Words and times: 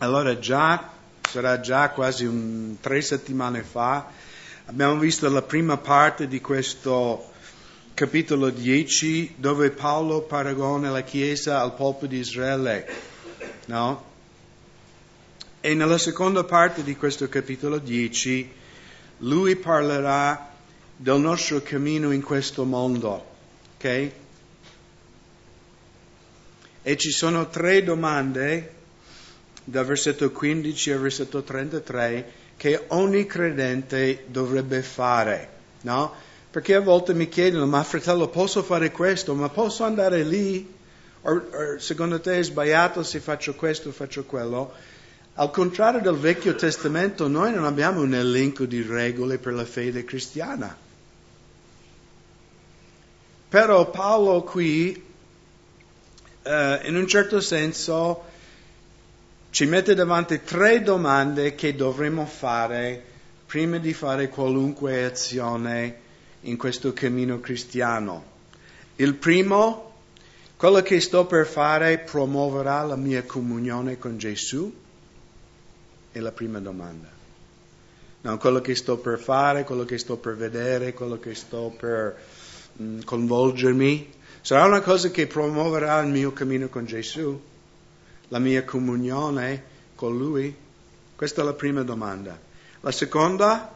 Allora 0.00 0.38
già, 0.38 0.90
sarà 1.26 1.58
già 1.60 1.88
quasi 1.88 2.26
un, 2.26 2.76
tre 2.82 3.00
settimane 3.00 3.62
fa, 3.62 4.06
abbiamo 4.66 4.98
visto 4.98 5.26
la 5.30 5.40
prima 5.40 5.78
parte 5.78 6.28
di 6.28 6.38
questo 6.42 7.30
capitolo 7.94 8.50
10 8.50 9.36
dove 9.38 9.70
Paolo 9.70 10.20
paragona 10.20 10.90
la 10.90 11.00
Chiesa 11.00 11.62
al 11.62 11.74
popolo 11.74 12.08
di 12.08 12.18
Israele, 12.18 12.86
no? 13.68 14.04
E 15.62 15.72
nella 15.72 15.96
seconda 15.96 16.44
parte 16.44 16.82
di 16.82 16.94
questo 16.94 17.30
capitolo 17.30 17.78
10 17.78 18.52
lui 19.20 19.56
parlerà 19.56 20.52
del 20.94 21.20
nostro 21.20 21.62
cammino 21.62 22.10
in 22.10 22.20
questo 22.20 22.64
mondo, 22.64 23.26
ok? 23.76 24.10
E 26.82 26.96
ci 26.98 27.10
sono 27.10 27.48
tre 27.48 27.82
domande 27.82 28.75
dal 29.68 29.84
versetto 29.84 30.30
15 30.30 30.92
al 30.92 31.00
versetto 31.00 31.42
33 31.42 32.32
che 32.56 32.84
ogni 32.88 33.26
credente 33.26 34.24
dovrebbe 34.28 34.80
fare, 34.80 35.48
no? 35.82 36.14
Perché 36.50 36.76
a 36.76 36.80
volte 36.80 37.14
mi 37.14 37.28
chiedono, 37.28 37.66
ma 37.66 37.82
fratello, 37.82 38.28
posso 38.28 38.62
fare 38.62 38.92
questo, 38.92 39.34
ma 39.34 39.48
posso 39.48 39.82
andare 39.84 40.22
lì? 40.22 40.74
O, 41.22 41.42
secondo 41.78 42.20
te 42.20 42.38
è 42.38 42.42
sbagliato 42.44 43.02
se 43.02 43.18
faccio 43.18 43.54
questo 43.56 43.90
faccio 43.90 44.24
quello? 44.24 44.72
Al 45.34 45.50
contrario 45.50 46.00
del 46.00 46.14
Vecchio 46.14 46.54
Testamento, 46.54 47.26
noi 47.26 47.52
non 47.52 47.64
abbiamo 47.64 48.00
un 48.00 48.14
elenco 48.14 48.64
di 48.64 48.80
regole 48.82 49.36
per 49.36 49.52
la 49.52 49.66
fede 49.66 50.04
cristiana. 50.04 50.74
Però 53.48 53.90
Paolo 53.90 54.42
qui, 54.44 55.04
eh, 56.42 56.80
in 56.84 56.96
un 56.96 57.06
certo 57.06 57.40
senso, 57.40 58.34
ci 59.56 59.64
mette 59.64 59.94
davanti 59.94 60.42
tre 60.42 60.82
domande 60.82 61.54
che 61.54 61.74
dovremmo 61.74 62.26
fare 62.26 63.02
prima 63.46 63.78
di 63.78 63.94
fare 63.94 64.28
qualunque 64.28 65.02
azione 65.06 65.98
in 66.40 66.58
questo 66.58 66.92
cammino 66.92 67.40
cristiano. 67.40 68.22
Il 68.96 69.14
primo, 69.14 69.94
quello 70.58 70.82
che 70.82 71.00
sto 71.00 71.24
per 71.24 71.46
fare 71.46 71.96
promuoverà 72.00 72.82
la 72.82 72.96
mia 72.96 73.22
comunione 73.22 73.96
con 73.96 74.18
Gesù? 74.18 74.70
È 76.12 76.18
la 76.18 76.32
prima 76.32 76.58
domanda. 76.58 77.08
No, 78.20 78.36
quello 78.36 78.60
che 78.60 78.74
sto 78.74 78.98
per 78.98 79.18
fare, 79.18 79.64
quello 79.64 79.86
che 79.86 79.96
sto 79.96 80.18
per 80.18 80.36
vedere, 80.36 80.92
quello 80.92 81.18
che 81.18 81.34
sto 81.34 81.74
per 81.74 82.14
mh, 82.74 82.84
mm, 82.84 83.00
coinvolgermi, 83.06 84.12
sarà 84.42 84.66
una 84.66 84.82
cosa 84.82 85.08
che 85.08 85.26
promuoverà 85.26 85.98
il 86.00 86.08
mio 86.08 86.34
cammino 86.34 86.68
con 86.68 86.84
Gesù? 86.84 87.40
La 88.28 88.38
mia 88.38 88.64
comunione 88.64 89.62
con 89.94 90.16
Lui? 90.16 90.54
Questa 91.14 91.42
è 91.42 91.44
la 91.44 91.54
prima 91.54 91.82
domanda. 91.82 92.38
La 92.80 92.92
seconda, 92.92 93.72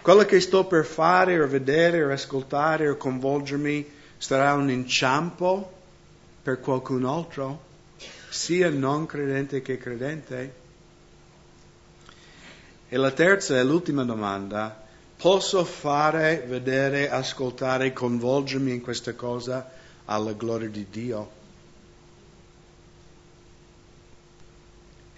quello 0.00 0.24
che 0.24 0.40
sto 0.40 0.64
per 0.64 0.84
fare 0.84 1.40
o 1.40 1.46
vedere 1.46 2.02
o 2.02 2.10
ascoltare 2.10 2.88
o 2.88 2.96
coinvolgermi 2.96 3.86
sarà 4.16 4.54
un 4.54 4.70
inciampo 4.70 5.72
per 6.42 6.60
qualcun 6.60 7.04
altro, 7.04 7.64
sia 8.30 8.70
non 8.70 9.06
credente 9.06 9.62
che 9.62 9.78
credente? 9.78 10.54
E 12.88 12.96
la 12.96 13.10
terza 13.10 13.58
e 13.58 13.64
l'ultima 13.64 14.04
domanda, 14.04 14.84
posso 15.16 15.64
fare, 15.64 16.44
vedere, 16.46 17.10
ascoltare, 17.10 17.92
coinvolgermi 17.92 18.72
in 18.72 18.80
questa 18.80 19.14
cosa 19.14 19.70
alla 20.04 20.32
gloria 20.32 20.68
di 20.68 20.86
Dio? 20.88 21.35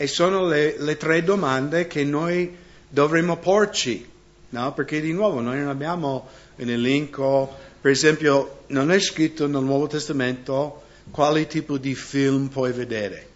E 0.00 0.06
sono 0.06 0.46
le, 0.46 0.76
le 0.78 0.96
tre 0.96 1.24
domande 1.24 1.88
che 1.88 2.04
noi 2.04 2.56
dovremmo 2.88 3.36
porci, 3.36 4.08
no? 4.50 4.72
Perché 4.72 5.00
di 5.00 5.12
nuovo 5.12 5.40
noi 5.40 5.58
non 5.58 5.68
abbiamo 5.68 6.28
un 6.54 6.70
elenco, 6.70 7.52
per 7.80 7.90
esempio 7.90 8.60
non 8.68 8.92
è 8.92 9.00
scritto 9.00 9.48
nel 9.48 9.62
Nuovo 9.62 9.88
Testamento 9.88 10.84
quale 11.10 11.48
tipo 11.48 11.78
di 11.78 11.96
film 11.96 12.46
puoi 12.46 12.72
vedere, 12.72 13.28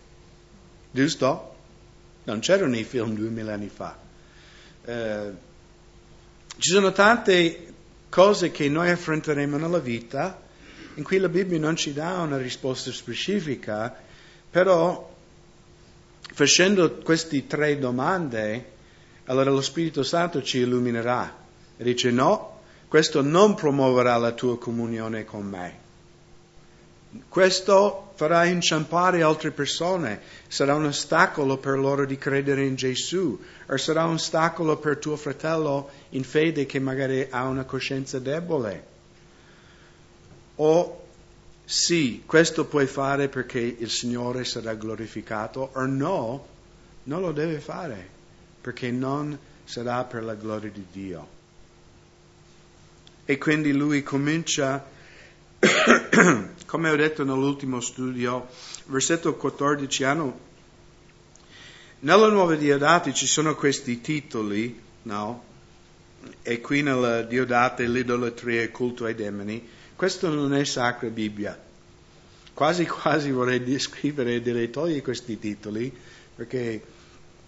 giusto? 0.92 1.54
Non 2.25 2.38
c'erano 2.38 2.76
i 2.76 2.84
film 2.84 3.14
duemila 3.14 3.54
anni 3.54 3.69
fa. 3.69 3.98
Eh, 4.84 5.31
ci 6.58 6.70
sono 6.70 6.92
tante 6.92 7.72
cose 8.08 8.53
che 8.53 8.69
noi 8.69 8.91
affronteremo 8.91 9.56
nella 9.56 9.81
vita 9.81 10.41
in 10.94 11.03
cui 11.03 11.19
la 11.19 11.28
Bibbia 11.28 11.58
non 11.58 11.75
ci 11.75 11.92
dà 11.92 12.20
una 12.20 12.37
risposta 12.37 12.92
specifica, 12.92 13.92
però 14.50 15.12
Facendo 16.34 16.91
queste 17.03 17.47
tre 17.47 17.78
domande, 17.78 18.70
allora 19.26 19.50
lo 19.50 19.60
Spirito 19.60 20.03
Santo 20.03 20.43
ci 20.43 20.60
illuminerà 20.60 21.37
e 21.76 21.84
dice 21.84 22.10
no, 22.10 22.60
questo 22.88 23.20
non 23.20 23.54
promuoverà 23.54 24.16
la 24.16 24.32
tua 24.32 24.59
comunione 24.59 25.26
con 25.26 25.44
me. 25.44 25.81
Questo 27.28 28.12
farà 28.15 28.47
inciampare 28.47 29.22
altre 29.22 29.50
persone, 29.50 30.20
sarà 30.48 30.75
un 30.75 30.87
ostacolo 30.87 31.59
per 31.59 31.78
loro 31.78 32.06
di 32.06 32.16
credere 32.16 32.64
in 32.64 32.76
Gesù, 32.76 33.38
o 33.66 33.76
sarà 33.76 34.04
un 34.04 34.14
ostacolo 34.14 34.78
per 34.78 34.97
tuo 34.97 35.16
fratello 35.16 35.91
in 36.10 36.25
fede 36.25 36.64
che 36.64 36.78
magari 36.78 37.26
ha 37.28 37.44
una 37.44 37.64
coscienza 37.64 38.19
debole. 38.19 38.87
O 40.56 41.01
sì, 41.65 42.23
questo 42.27 42.67
puoi 42.67 42.87
fare 42.87 43.28
perché 43.28 43.61
il 43.61 43.91
Signore 43.91 44.45
sarà 44.45 44.75
glorificato, 44.75 45.71
o 45.73 45.87
no, 45.87 46.47
non 47.05 47.21
lo 47.21 47.33
deve 47.33 47.61
fare 47.61 48.21
perché 48.61 48.91
non 48.91 49.37
sarà 49.65 50.05
per 50.05 50.23
la 50.23 50.34
gloria 50.34 50.71
di 50.71 50.87
Dio. 50.91 51.41
E 53.25 53.39
quindi 53.39 53.73
lui 53.73 54.03
comincia, 54.03 54.84
come 56.67 56.91
ho 56.91 56.97
detto 56.97 57.25
nell'ultimo 57.25 57.81
studio, 57.81 58.49
versetto 58.87 59.34
14 59.34 60.05
hanno, 60.05 60.39
nella 62.00 62.29
nuova 62.29 62.55
Diodati 62.55 63.15
ci 63.15 63.27
sono 63.27 63.55
questi 63.55 64.00
titoli, 64.00 64.81
no? 65.03 65.50
E 66.43 66.61
qui 66.61 66.83
nella 66.83 67.23
Diodate 67.23 67.87
l'idolatria 67.87 68.61
e 68.61 68.65
il 68.65 68.71
culto 68.71 69.05
ai 69.05 69.15
demoni, 69.15 69.69
questo 69.97 70.28
non 70.28 70.54
è 70.54 70.64
Sacra 70.64 71.08
Bibbia. 71.08 71.60
Quasi 72.54 72.86
quasi 72.86 73.30
vorrei 73.30 73.62
descrivere 73.62 74.34
e 74.34 74.42
dire 74.42 74.70
togli 74.70 75.00
questi 75.03 75.38
titoli 75.38 75.94
perché 76.34 76.82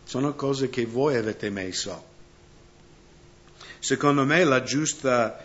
sono 0.04 0.34
cose 0.34 0.70
che 0.70 0.86
voi 0.86 1.16
avete 1.16 1.50
messo. 1.50 2.12
Secondo 3.78 4.24
me 4.24 4.62
giusta, 4.64 5.44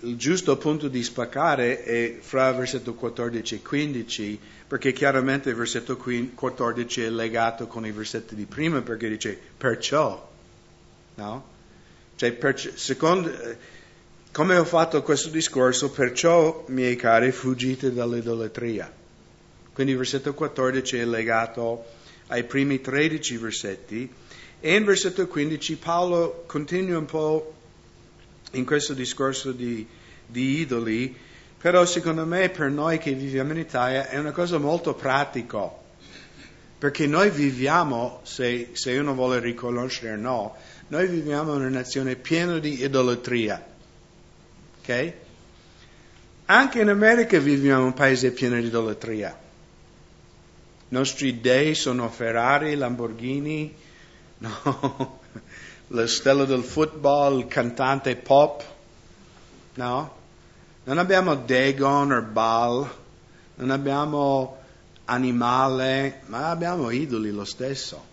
il 0.00 0.16
giusto 0.16 0.56
punto 0.56 0.88
di 0.88 1.02
spaccare 1.02 1.82
è 1.82 2.18
fra 2.20 2.52
versetto 2.52 2.94
14 2.94 3.56
e 3.56 3.62
15, 3.62 4.40
perché 4.68 4.92
chiaramente 4.92 5.50
il 5.50 5.56
versetto 5.56 5.96
14 5.96 7.02
è 7.02 7.10
legato 7.10 7.66
con 7.66 7.84
i 7.86 7.92
versetti 7.92 8.34
di 8.34 8.46
prima, 8.46 8.80
perché 8.82 9.08
dice 9.08 9.38
perciò, 9.56 10.30
no? 11.16 11.52
Cioè, 12.16 12.32
per, 12.32 12.58
secondo, 12.78 13.30
come 14.34 14.56
ho 14.56 14.64
fatto 14.64 15.00
questo 15.04 15.28
discorso, 15.28 15.90
perciò, 15.90 16.64
miei 16.66 16.96
cari, 16.96 17.30
fuggite 17.30 17.92
dall'idolatria. 17.92 18.92
Quindi 19.72 19.92
il 19.92 19.98
versetto 19.98 20.34
14 20.34 20.98
è 20.98 21.04
legato 21.04 21.84
ai 22.26 22.42
primi 22.42 22.80
13 22.80 23.36
versetti 23.36 24.12
e 24.58 24.74
in 24.74 24.84
versetto 24.84 25.28
15 25.28 25.76
Paolo 25.76 26.42
continua 26.48 26.98
un 26.98 27.04
po' 27.04 27.54
in 28.54 28.64
questo 28.66 28.92
discorso 28.92 29.52
di, 29.52 29.86
di 30.26 30.58
idoli, 30.58 31.16
però 31.56 31.84
secondo 31.84 32.26
me 32.26 32.48
per 32.48 32.70
noi 32.70 32.98
che 32.98 33.12
viviamo 33.12 33.52
in 33.52 33.58
Italia 33.58 34.08
è 34.08 34.18
una 34.18 34.32
cosa 34.32 34.58
molto 34.58 34.94
pratica, 34.94 35.70
perché 36.76 37.06
noi 37.06 37.30
viviamo, 37.30 38.18
se, 38.24 38.70
se 38.72 38.98
uno 38.98 39.14
vuole 39.14 39.38
riconoscere 39.38 40.14
o 40.14 40.16
no, 40.16 40.56
noi 40.88 41.06
viviamo 41.06 41.54
in 41.54 41.60
una 41.60 41.68
nazione 41.68 42.16
piena 42.16 42.58
di 42.58 42.82
idolatria. 42.82 43.73
Ok? 44.84 45.12
Anche 46.44 46.80
in 46.82 46.90
America 46.90 47.38
viviamo 47.38 47.80
in 47.80 47.86
un 47.86 47.94
paese 47.94 48.32
pieno 48.32 48.60
di 48.60 48.66
idolatria. 48.66 49.30
I 49.30 50.94
nostri 50.94 51.40
dei 51.40 51.74
sono 51.74 52.10
Ferrari, 52.10 52.74
Lamborghini, 52.74 53.74
no? 54.44 55.20
la 55.86 56.06
stella 56.06 56.44
del 56.44 56.62
football, 56.62 57.38
il 57.38 57.46
cantante 57.46 58.14
pop, 58.16 58.62
no? 59.76 60.16
Non 60.84 60.98
abbiamo 60.98 61.34
Dagon 61.34 62.12
o 62.12 62.20
Baal, 62.20 62.94
non 63.54 63.70
abbiamo 63.70 64.58
animale, 65.06 66.20
ma 66.26 66.50
abbiamo 66.50 66.90
idoli 66.90 67.30
lo 67.30 67.46
stesso. 67.46 68.12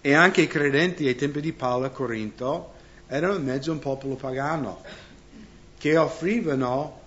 E 0.00 0.12
anche 0.12 0.42
i 0.42 0.48
credenti 0.48 1.06
ai 1.06 1.14
tempi 1.14 1.40
di 1.40 1.52
Paolo 1.52 1.86
a 1.86 1.90
Corinto 1.90 2.73
erano 3.06 3.34
in 3.34 3.44
mezzo 3.44 3.70
a 3.70 3.74
un 3.74 3.80
popolo 3.80 4.14
pagano 4.14 4.82
che 5.78 5.96
offrivano 5.96 7.02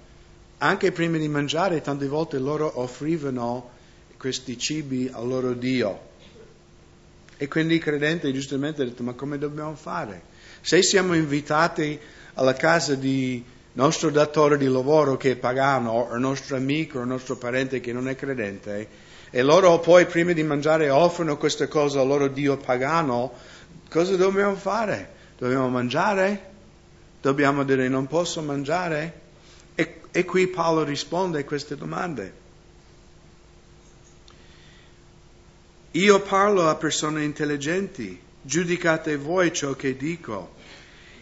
anche 0.60 0.92
prima 0.92 1.18
di 1.18 1.28
mangiare, 1.28 1.82
tante 1.82 2.08
volte 2.08 2.40
loro 2.40 2.80
offrivano 2.80 3.72
questi 4.18 4.58
cibi 4.58 5.10
al 5.12 5.28
loro 5.28 5.54
Dio. 5.54 6.06
E 7.38 7.48
quindi 7.48 7.76
i 7.76 7.80
credenti 7.80 8.32
giustamente 8.34 8.82
hanno 8.82 8.90
detto, 8.90 9.04
ma 9.04 9.14
come 9.14 9.38
dobbiamo 9.38 9.76
fare? 9.76 10.22
Se 10.62 10.82
siamo 10.82 11.14
invitati 11.14 12.00
alla 12.34 12.54
casa 12.54 12.96
di 12.96 13.44
nostro 13.74 14.10
datore 14.10 14.58
di 14.58 14.68
lavoro 14.68 15.18
che 15.18 15.32
è 15.32 15.36
pagano, 15.36 15.92
o 15.92 16.14
il 16.16 16.20
nostro 16.20 16.56
amico, 16.56 16.98
o 16.98 17.02
il 17.02 17.08
nostro 17.08 17.36
parente 17.38 17.80
che 17.80 17.94
non 17.94 18.08
è 18.08 18.16
credente, 18.16 18.88
e 19.30 19.42
loro 19.44 19.80
poi 19.80 20.06
prima 20.06 20.34
di 20.34 20.42
mangiare 20.42 20.90
offrono 20.90 21.38
queste 21.38 21.68
cose 21.68 22.00
al 22.00 22.08
loro 22.08 22.28
Dio 22.28 22.58
pagano, 22.58 23.34
cosa 23.90 24.16
dobbiamo 24.16 24.56
fare? 24.56 25.16
Dobbiamo 25.38 25.70
mangiare? 25.70 26.50
Dobbiamo 27.22 27.64
dire 27.64 27.88
non 27.88 28.08
posso 28.08 28.42
mangiare? 28.42 29.22
E, 29.76 30.02
e 30.10 30.26
qui 30.26 30.48
Paolo 30.48 30.84
risponde 30.84 31.40
a 31.42 31.46
queste 31.46 31.76
domande. 31.76 32.46
Io 35.92 36.22
parlo 36.22 36.68
a 36.68 36.76
persone 36.76 37.24
intelligenti, 37.24 38.20
giudicate 38.42 39.16
voi 39.16 39.54
ciò 39.54 39.74
che 39.74 39.96
dico. 39.96 40.56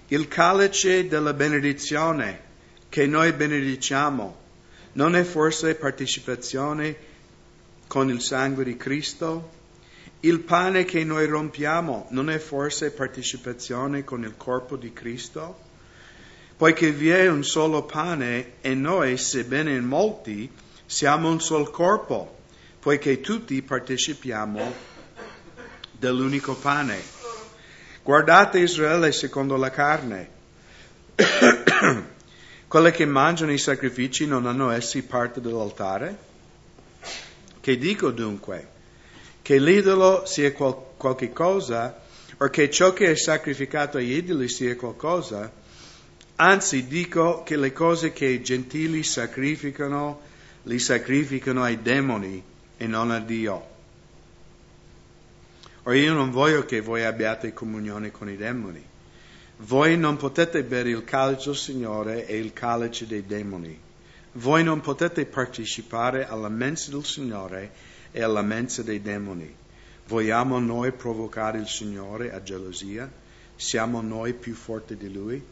Il 0.07 0.27
calice 0.27 1.07
della 1.07 1.33
benedizione 1.33 2.41
che 2.87 3.07
noi 3.07 3.33
benediciamo 3.33 4.43
non 4.93 5.15
è 5.15 5.23
forse 5.23 5.75
partecipazione 5.75 6.95
con 7.87 8.09
il 8.09 8.21
sangue 8.21 8.63
di 8.63 8.77
Cristo? 8.77 9.49
Il 10.25 10.39
pane 10.39 10.85
che 10.85 11.03
noi 11.03 11.27
rompiamo 11.27 12.07
non 12.09 12.31
è 12.31 12.39
forse 12.39 12.89
partecipazione 12.89 14.03
con 14.03 14.23
il 14.23 14.33
corpo 14.35 14.75
di 14.75 14.91
Cristo? 14.91 15.59
Poiché 16.57 16.89
vi 16.89 17.09
è 17.09 17.27
un 17.27 17.43
solo 17.43 17.83
pane 17.83 18.53
e 18.61 18.73
noi, 18.73 19.17
sebbene 19.17 19.75
in 19.75 19.83
molti, 19.83 20.51
siamo 20.83 21.29
un 21.29 21.39
solo 21.39 21.69
corpo 21.69 22.39
poiché 22.79 23.21
tutti 23.21 23.61
partecipiamo 23.61 24.73
dell'unico 25.91 26.55
pane. 26.55 26.99
Guardate 28.01 28.57
Israele 28.57 29.11
secondo 29.11 29.57
la 29.57 29.69
carne. 29.69 30.29
Quelle 32.67 32.91
che 32.91 33.05
mangiano 33.05 33.51
i 33.51 33.59
sacrifici 33.59 34.25
non 34.25 34.47
hanno 34.47 34.71
essi 34.71 35.03
parte 35.03 35.39
dell'altare? 35.39 36.17
Che 37.61 37.77
dico 37.77 38.09
dunque? 38.09 38.73
Che 39.45 39.59
l'idolo 39.59 40.25
sia 40.25 40.51
qual- 40.53 40.97
qualche 40.97 41.31
cosa 41.31 42.01
o 42.37 42.49
che 42.49 42.71
ciò 42.71 42.93
che 42.93 43.11
è 43.11 43.15
sacrificato 43.15 43.99
agli 43.99 44.13
idoli 44.13 44.49
sia 44.49 44.75
qualcosa? 44.75 45.51
Anzi, 46.37 46.87
dico 46.87 47.43
che 47.43 47.55
le 47.55 47.71
cose 47.71 48.11
che 48.11 48.25
i 48.25 48.41
gentili 48.41 49.03
sacrificano, 49.03 50.19
li 50.63 50.79
sacrificano 50.79 51.61
ai 51.61 51.79
demoni 51.79 52.41
e 52.75 52.87
non 52.87 53.11
a 53.11 53.19
Dio. 53.19 53.67
Ora 55.83 55.95
io 55.95 56.13
non 56.13 56.31
voglio 56.31 56.65
che 56.65 56.81
voi 56.81 57.03
abbiate 57.03 57.53
comunione 57.53 58.09
con 58.09 58.27
i 58.27 58.37
demoni. 58.37 58.83
Voi 59.57 59.95
non 59.95 60.17
potete 60.17 60.63
bere 60.63 60.89
il 60.89 61.03
calice 61.03 61.49
del 61.49 61.55
Signore 61.55 62.25
e 62.25 62.39
il 62.39 62.51
calice 62.51 63.05
dei 63.05 63.23
demoni. 63.27 63.79
Voi 64.31 64.63
non 64.63 64.81
potete 64.81 65.27
partecipare 65.27 66.25
alla 66.25 66.49
mensa 66.49 66.89
del 66.89 67.05
Signore 67.05 67.93
e 68.15 68.23
alla 68.23 68.41
mensa 68.41 68.81
dei 68.81 69.01
demoni. 69.01 69.53
Vogliamo 70.07 70.57
noi 70.59 70.93
provocare 70.93 71.57
il 71.57 71.67
Signore 71.67 72.31
a 72.31 72.41
gelosia? 72.41 73.11
Siamo 73.57 73.99
noi 73.99 74.33
più 74.33 74.53
forti 74.53 74.95
di 74.95 75.11
Lui? 75.11 75.43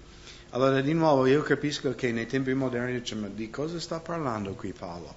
Allora, 0.52 0.80
di 0.80 0.94
nuovo, 0.94 1.26
io 1.26 1.42
capisco 1.42 1.94
che 1.94 2.14
nei 2.14 2.26
tempi 2.26 2.54
moderni 2.54 3.00
diciamo, 3.00 3.28
di 3.28 3.50
cosa 3.50 3.82
sta 3.82 4.00
parlando 4.00 4.54
qui 4.54 4.72
Paolo? 4.72 5.14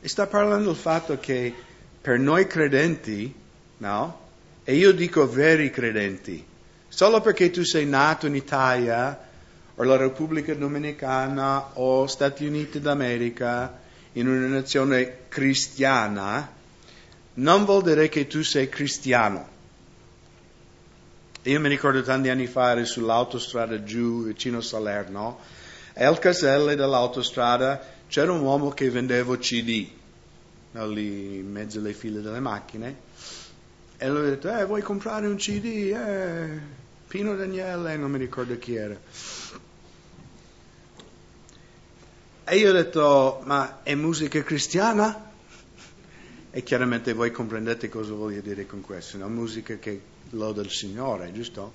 E 0.00 0.08
sta 0.08 0.26
parlando 0.26 0.72
del 0.72 0.74
fatto 0.74 1.20
che 1.20 1.54
per 2.00 2.18
noi 2.18 2.48
credenti, 2.48 3.32
no? 3.76 4.20
E 4.64 4.74
io 4.74 4.92
dico 4.92 5.30
veri 5.30 5.70
credenti, 5.70 6.44
solo 6.88 7.20
perché 7.20 7.50
tu 7.50 7.62
sei 7.62 7.86
nato 7.86 8.26
in 8.26 8.34
Italia 8.34 9.28
o 9.76 9.84
la 9.84 9.96
Repubblica 9.96 10.52
Dominicana 10.52 11.78
o 11.78 12.08
Stati 12.08 12.44
Uniti 12.44 12.80
d'America, 12.80 13.78
in 14.14 14.26
una 14.26 14.48
nazione 14.48 15.28
cristiana, 15.28 16.60
non 17.34 17.64
vuol 17.64 17.82
dire 17.82 18.08
che 18.08 18.26
tu 18.26 18.42
sei 18.42 18.68
cristiano. 18.68 19.48
Io 21.44 21.60
mi 21.60 21.68
ricordo 21.68 22.02
tanti 22.02 22.28
anni 22.28 22.46
fa 22.46 22.70
ero 22.70 22.84
sull'autostrada 22.84 23.82
giù 23.82 24.24
vicino 24.24 24.58
a 24.58 24.62
Salerno 24.62 25.40
e 25.92 26.04
al 26.04 26.18
casello 26.18 26.66
dell'autostrada 26.66 27.84
c'era 28.08 28.30
un 28.30 28.40
uomo 28.40 28.70
che 28.70 28.90
vendeva 28.90 29.36
CD, 29.38 29.88
lì 30.72 31.36
in 31.38 31.50
mezzo 31.50 31.78
alle 31.78 31.94
file 31.94 32.20
delle 32.20 32.40
macchine, 32.40 32.96
e 33.96 34.08
lui 34.08 34.26
ha 34.26 34.30
detto, 34.30 34.56
eh, 34.56 34.64
vuoi 34.64 34.82
comprare 34.82 35.26
un 35.26 35.36
CD? 35.36 35.64
Eh, 35.94 36.60
Pino 37.06 37.34
Daniele, 37.36 37.96
non 37.96 38.10
mi 38.10 38.18
ricordo 38.18 38.58
chi 38.58 38.74
era. 38.74 38.98
E 42.44 42.56
io 42.56 42.70
ho 42.70 42.72
detto, 42.72 43.40
ma 43.44 43.80
è 43.82 43.94
musica 43.94 44.42
cristiana? 44.42 45.31
E 46.54 46.62
chiaramente 46.62 47.14
voi 47.14 47.30
comprendete 47.30 47.88
cosa 47.88 48.12
voglio 48.12 48.42
dire 48.42 48.66
con 48.66 48.82
questo, 48.82 49.16
una 49.16 49.26
musica 49.26 49.76
che 49.78 50.00
loda 50.30 50.60
il 50.60 50.70
Signore, 50.70 51.32
giusto? 51.32 51.72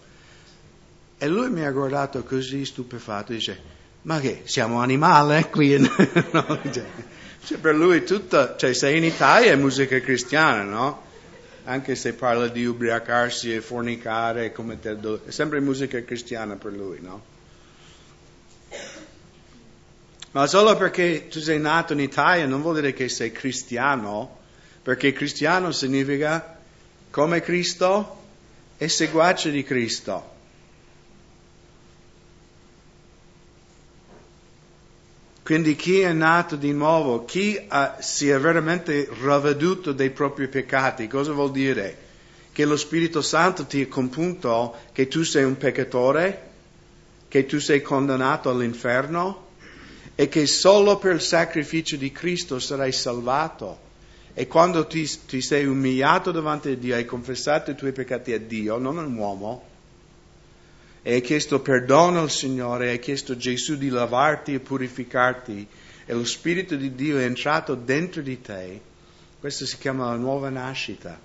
E 1.18 1.27
lui 1.27 1.50
mi 1.50 1.65
ha 1.65 1.71
guardato 1.71 2.24
così 2.24 2.63
stupefatto 2.63 3.33
dice, 3.33 3.59
ma 4.03 4.19
che 4.19 4.44
siamo 4.44 4.79
animali 4.79 5.44
qui? 5.50 5.79
no, 6.31 6.59
cioè, 7.44 7.57
per 7.59 7.74
lui 7.74 8.03
tutto, 8.03 8.56
cioè 8.56 8.71
sei 8.74 8.97
in 8.97 9.03
Italia 9.03 9.51
è 9.51 9.56
musica 9.56 10.00
cristiana, 10.00 10.62
no? 10.62 11.06
Anche 11.63 11.95
se 11.95 12.13
parla 12.13 12.47
di 12.47 12.63
ubriacarsi 12.63 13.56
e 13.56 13.62
fornicare, 13.62 14.53
te, 14.79 14.97
è 15.25 15.31
sempre 15.31 15.59
musica 15.59 16.03
cristiana 16.03 16.56
per 16.56 16.74
lui, 16.74 17.00
no? 17.01 17.24
Ma 20.31 20.45
solo 20.45 20.77
perché 20.77 21.27
tu 21.29 21.39
sei 21.39 21.59
nato 21.59 21.94
in 21.94 22.00
Italia 22.00 22.45
non 22.45 22.62
vuol 22.62 22.75
dire 22.75 22.94
che 22.94 23.09
sei 23.09 23.31
cristiano, 23.31 24.38
perché 24.88 25.12
cristiano 25.12 25.74
significa 25.74 26.60
come 27.12 27.42
Cristo 27.42 28.22
e 28.78 28.88
seguace 28.88 29.51
di 29.51 29.62
Cristo. 29.62 30.30
Quindi 35.44 35.75
chi 35.75 36.00
è 36.00 36.13
nato 36.13 36.56
di 36.56 36.72
nuovo, 36.72 37.25
chi 37.25 37.60
ha, 37.68 37.98
si 38.00 38.30
è 38.30 38.39
veramente 38.39 39.10
ravveduto 39.22 39.92
dei 39.92 40.12
propri 40.12 40.48
peccati, 40.48 41.10
cosa 41.10 41.34
vuol 41.34 41.51
dire? 41.51 41.98
Che 42.53 42.63
lo 42.63 42.77
Spirito 42.77 43.22
Santo 43.22 43.65
ti 43.65 43.82
ha 43.82 43.88
compunto 43.88 44.74
che 44.94 45.10
tu 45.10 45.24
sei 45.24 45.44
un 45.44 45.58
peccatore, 45.58 46.50
che 47.27 47.46
tu 47.46 47.60
sei 47.60 47.82
condannato 47.82 48.50
all'inferno 48.50 49.48
e 50.15 50.29
che 50.29 50.48
solo 50.48 50.98
per 50.98 51.15
il 51.15 51.22
sacrificio 51.22 51.98
di 51.98 52.10
Cristo 52.13 52.58
sarai 52.60 52.94
salvato. 52.94 53.84
E 54.39 54.46
quando 54.46 54.86
ti, 54.86 55.10
ti 55.25 55.41
sei 55.41 55.65
umiliato 55.65 56.29
davanti 56.29 56.70
a 56.70 56.77
Dio, 56.77 56.94
hai 56.94 57.06
confessato 57.06 57.72
i 57.72 57.75
tuoi 57.75 57.91
peccati 57.91 58.34
a 58.34 58.39
Dio, 58.39 58.77
non 58.77 59.00
a 59.00 59.01
un 59.01 59.15
uomo, 59.15 59.65
e 61.01 61.13
hai 61.13 61.22
chiesto 61.22 61.60
perdono 61.60 62.20
al 62.20 62.29
Signore, 62.29 62.91
hai 62.91 63.00
chiesto 63.00 63.32
a 63.32 63.36
Gesù 63.36 63.77
di 63.77 63.89
lavarti 63.89 64.53
e 64.53 64.60
purificarti 64.60 65.67
e 66.06 66.13
lo 66.13 66.24
Spirito 66.24 66.75
di 66.75 66.94
Dio 66.94 67.17
è 67.17 67.24
entrato 67.24 67.74
dentro 67.74 68.22
di 68.22 68.39
te, 68.39 68.79
questo 69.39 69.65
si 69.65 69.75
chiama 69.79 70.10
la 70.10 70.17
nuova 70.17 70.50
nascita. 70.50 71.20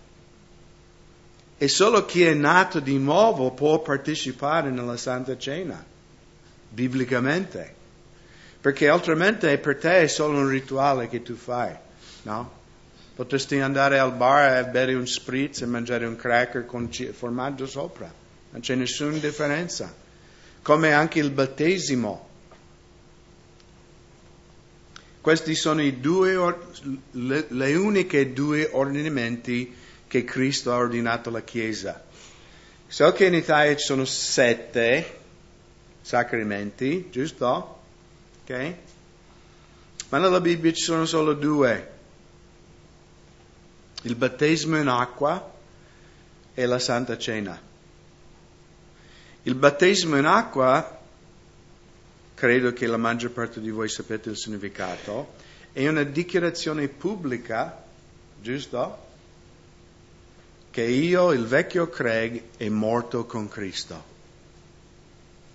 E 1.59 1.69
solo 1.69 2.07
chi 2.07 2.23
è 2.23 2.33
nato 2.33 2.81
di 2.81 2.97
nuovo 2.97 3.51
può 3.51 3.83
partecipare 3.83 4.71
nella 4.71 4.97
Santa 4.97 5.37
Cena, 5.37 5.85
biblicamente, 6.71 7.75
perché 8.59 8.89
altrimenti 8.89 9.55
per 9.59 9.77
te 9.77 10.01
è 10.01 10.07
solo 10.07 10.39
un 10.39 10.49
rituale 10.49 11.09
che 11.09 11.23
tu 11.23 11.35
fai, 11.35 11.77
no? 12.23 12.61
Potresti 13.15 13.59
andare 13.61 13.99
al 13.99 14.15
bar 14.15 14.59
e 14.59 14.65
bere 14.65 14.95
un 14.95 15.07
spritz 15.07 15.61
e 15.63 15.67
mangiare 15.67 16.07
un 16.07 16.17
cracker 16.17 16.65
con 16.65 16.91
formaggio 17.13 17.67
sopra 17.67 18.21
non 18.53 18.61
c'è 18.61 18.75
nessuna 18.75 19.17
differenza. 19.17 19.93
Come 20.63 20.93
anche 20.93 21.19
il 21.19 21.31
battesimo. 21.31 22.29
Questi 25.21 25.55
sono 25.55 25.89
due, 25.91 26.59
le, 27.13 27.47
le 27.49 27.75
uniche 27.75 28.33
due 28.33 28.69
ordinamenti 28.71 29.75
che 30.07 30.25
Cristo 30.25 30.73
ha 30.73 30.77
ordinato 30.77 31.31
alla 31.31 31.43
Chiesa. 31.43 32.05
So 32.87 33.13
che 33.13 33.27
in 33.27 33.35
Italia 33.35 33.75
ci 33.77 33.85
sono 33.85 34.05
sette 34.05 35.21
sacramenti, 36.03 37.09
giusto? 37.11 37.81
Ok? 38.43 38.75
Ma 40.11 40.19
nella 40.19 40.41
Bibbia 40.41 40.73
ci 40.73 40.83
sono 40.83 41.07
solo 41.07 41.33
due. 41.33 41.91
Il 44.03 44.17
battesimo 44.17 44.79
in 44.79 44.89
acqua 44.89 45.53
e 46.55 46.67
la 46.67 46.79
Santa 46.79 47.17
Cena. 47.17 47.61
Il 49.45 49.55
battesimo 49.55 50.17
in 50.17 50.27
acqua 50.27 51.01
credo 52.35 52.73
che 52.73 52.89
la 52.89 52.97
maggior 52.97 53.31
parte 53.31 53.61
di 53.61 53.71
voi 53.71 53.89
sapete 53.89 54.31
il 54.31 54.37
significato, 54.37 55.35
è 55.73 55.87
una 55.87 56.03
dichiarazione 56.03 56.89
pubblica, 56.89 57.85
giusto? 58.41 58.99
Che 60.71 60.83
io, 60.83 61.31
il 61.31 61.47
vecchio 61.47 61.89
Craig, 61.89 62.43
è 62.57 62.69
morto 62.69 63.27
con 63.27 63.49
Cristo. 63.49 64.11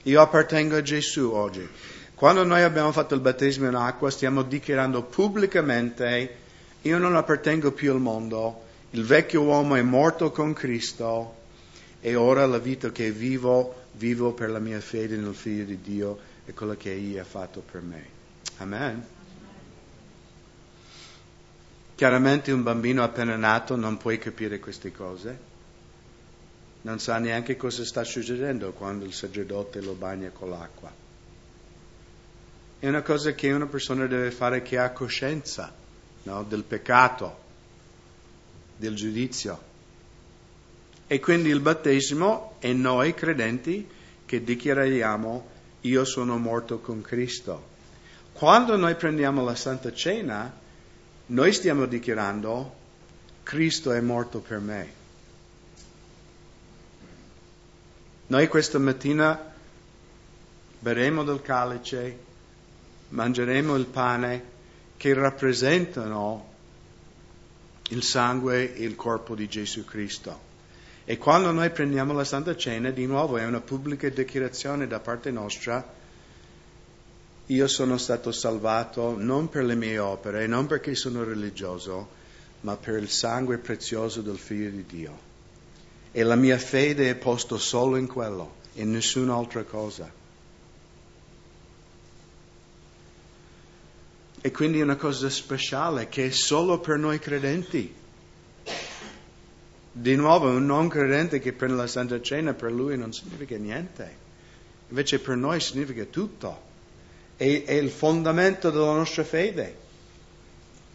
Io 0.04 0.22
appartengo 0.22 0.77
a 0.77 0.82
Gesù 0.82 1.32
oggi. 1.34 1.68
Quando 2.16 2.46
noi 2.46 2.63
abbiamo 2.63 2.94
fatto 2.94 3.13
il 3.16 3.20
battesimo 3.20 3.68
in 3.68 3.75
acqua, 3.75 4.10
stiamo 4.10 4.44
dichiarando 4.44 5.04
pubblicamente, 5.04 6.38
io 6.88 6.98
non 6.98 7.17
appartengo 7.17 7.74
più 7.74 7.91
al 7.91 8.00
mondo, 8.00 8.63
il 8.91 9.03
vecchio 9.03 9.41
uomo 9.41 9.75
è 9.75 9.82
morto 9.82 10.32
con 10.32 10.53
Cristo 10.53 11.36
e 12.00 12.15
ora 12.15 12.46
la 12.46 12.60
vita 12.60 12.91
che 12.91 13.12
vivo, 13.12 13.84
vivo 13.94 14.32
per 14.32 14.50
la 14.50 14.60
mia 14.60 14.79
fede 14.79 15.17
nel 15.17 15.36
Figlio 15.36 15.65
di 15.65 15.82
Dio 15.82 16.17
e 16.46 16.53
quello 16.53 16.75
che 16.77 16.94
Egli 16.94 17.17
ha 17.17 17.25
fatto 17.25 17.62
per 17.70 17.82
me. 17.82 18.06
Amen. 18.60 19.06
Chiaramente 21.96 22.53
un 22.53 22.63
bambino 22.63 23.03
appena 23.03 23.36
nato 23.36 23.75
non 23.75 23.98
può 23.98 24.15
capire 24.17 24.60
queste 24.60 24.94
cose, 24.94 25.38
non 26.84 27.00
sa 27.00 27.17
neanche 27.17 27.58
cosa 27.58 27.84
sta 27.84 28.06
succedendo 28.06 28.72
quando 28.72 29.03
il 29.03 29.13
sacerdote 29.13 29.82
lo 29.82 29.94
bagna 29.94 30.29
con 30.29 30.50
l'acqua. 30.50 30.94
È 32.79 32.88
una 32.88 33.01
cosa 33.01 33.34
che 33.34 33.51
una 33.51 33.65
persona 33.65 34.06
deve 34.06 34.32
fare 34.32 34.62
che 34.62 34.77
ha 34.77 34.91
coscienza 34.91 35.86
no? 36.27 36.43
del 36.43 36.63
peccato, 36.63 37.38
del 38.75 38.96
giudizio. 38.96 39.65
E 41.07 41.19
quindi 41.19 41.50
il 41.50 41.62
battesimo 41.62 42.55
è 42.60 42.74
noi 42.74 43.13
credenti 43.13 43.88
che 44.25 44.43
dichiariamo 44.43 45.55
io 45.81 46.03
sono 46.03 46.38
morto 46.38 46.79
con 46.79 47.01
Cristo. 47.01 47.75
Quando 48.34 48.75
noi 48.75 48.96
prendiamo 48.96 49.43
la 49.43 49.55
Santa 49.55 49.93
Cena, 49.93 50.53
noi 51.27 51.53
stiamo 51.53 51.86
dichiarando 51.86 52.75
Cristo 53.43 53.93
è 53.93 54.01
morto 54.01 54.39
per 54.39 54.60
me. 54.60 54.96
Noi 58.27 58.48
questa 58.50 58.77
mattina 58.77 59.53
berremo 60.79 61.24
del 61.24 61.41
calice, 61.41 62.17
mangeremo 63.10 63.75
il 63.75 63.86
pane 63.86 64.55
che 64.98 65.13
rappresentano 65.13 66.56
il 67.89 68.04
sangue 68.04 68.75
e 68.75 68.84
il 68.84 68.96
corpo 68.96 69.36
di 69.36 69.48
Gesù 69.48 69.86
Cristo. 69.86 70.46
E 71.06 71.18
quando 71.18 71.51
noi 71.51 71.70
prendiamo 71.70 72.12
la 72.12 72.25
Santa 72.25 72.56
Cena, 72.58 72.89
di 72.89 73.06
nuovo 73.06 73.38
è 73.38 73.46
una 73.46 73.62
pubblica 73.62 74.10
dichiarazione 74.10 74.88
da 74.88 75.00
parte 75.00 75.32
nostra, 75.32 75.96
io 77.46 77.68
sono 77.68 77.98
stato 77.98 78.34
salvato 78.34 79.16
non 79.18 79.48
per 79.48 79.63
le 79.63 79.75
mie 79.75 80.00
opere, 80.00 80.48
non 80.48 80.66
perché 80.66 80.96
sono 80.96 81.24
religioso, 81.24 82.10
ma 82.62 82.75
per 82.75 82.96
il 82.96 83.10
sangue 83.10 83.58
prezioso 83.58 84.22
del 84.22 84.38
Figlio 84.38 84.70
di 84.70 84.86
Dio. 84.86 85.25
E 86.12 86.24
la 86.24 86.36
mia 86.36 86.58
fede 86.58 87.10
è 87.10 87.16
posta 87.16 87.56
solo 87.58 87.96
in 87.96 88.08
quello, 88.08 88.56
in 88.74 88.92
nessun'altra 88.92 89.63
cosa. 89.63 90.12
E 94.39 94.51
quindi 94.51 94.79
è 94.79 94.84
una 94.84 94.96
cosa 94.96 95.29
speciale 95.29 96.10
che 96.10 96.27
è 96.27 96.29
solo 96.29 96.79
per 96.79 96.98
noi 96.98 97.20
credenti. 97.20 97.94
Di 99.91 100.15
nuovo, 100.15 100.50
un 100.50 100.65
non 100.65 100.88
credente 100.89 101.39
che 101.39 101.53
prende 101.53 101.75
la 101.75 101.88
Santa 101.88 102.22
Cena 102.22 102.53
per 102.53 102.72
lui 102.72 102.98
non 102.98 103.12
significa 103.12 103.58
niente, 103.58 104.15
invece 104.89 105.20
per 105.20 105.36
noi 105.36 105.60
significa 105.60 106.03
tutto. 106.06 106.65
È, 107.36 107.63
è 107.65 107.74
il 107.74 107.89
fondamento 107.89 108.70
della 108.70 108.94
nostra 108.94 109.24
fede. 109.24 109.86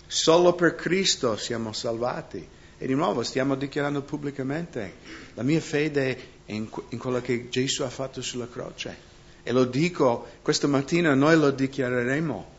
Solo 0.06 0.54
per 0.54 0.76
Cristo 0.76 1.36
siamo 1.36 1.72
salvati. 1.72 2.46
E 2.78 2.86
di 2.86 2.94
nuovo 2.94 3.22
stiamo 3.22 3.54
dichiarando 3.54 4.02
pubblicamente 4.02 4.94
la 5.34 5.42
mia 5.42 5.60
fede 5.60 6.18
in, 6.46 6.68
in 6.88 6.98
quello 6.98 7.20
che 7.20 7.48
Gesù 7.48 7.82
ha 7.82 7.90
fatto 7.90 8.20
sulla 8.22 8.48
croce. 8.48 9.10
E 9.42 9.52
lo 9.52 9.64
dico, 9.64 10.26
questa 10.42 10.66
mattina 10.66 11.14
noi 11.14 11.36
lo 11.36 11.50
dichiareremo. 11.50 12.51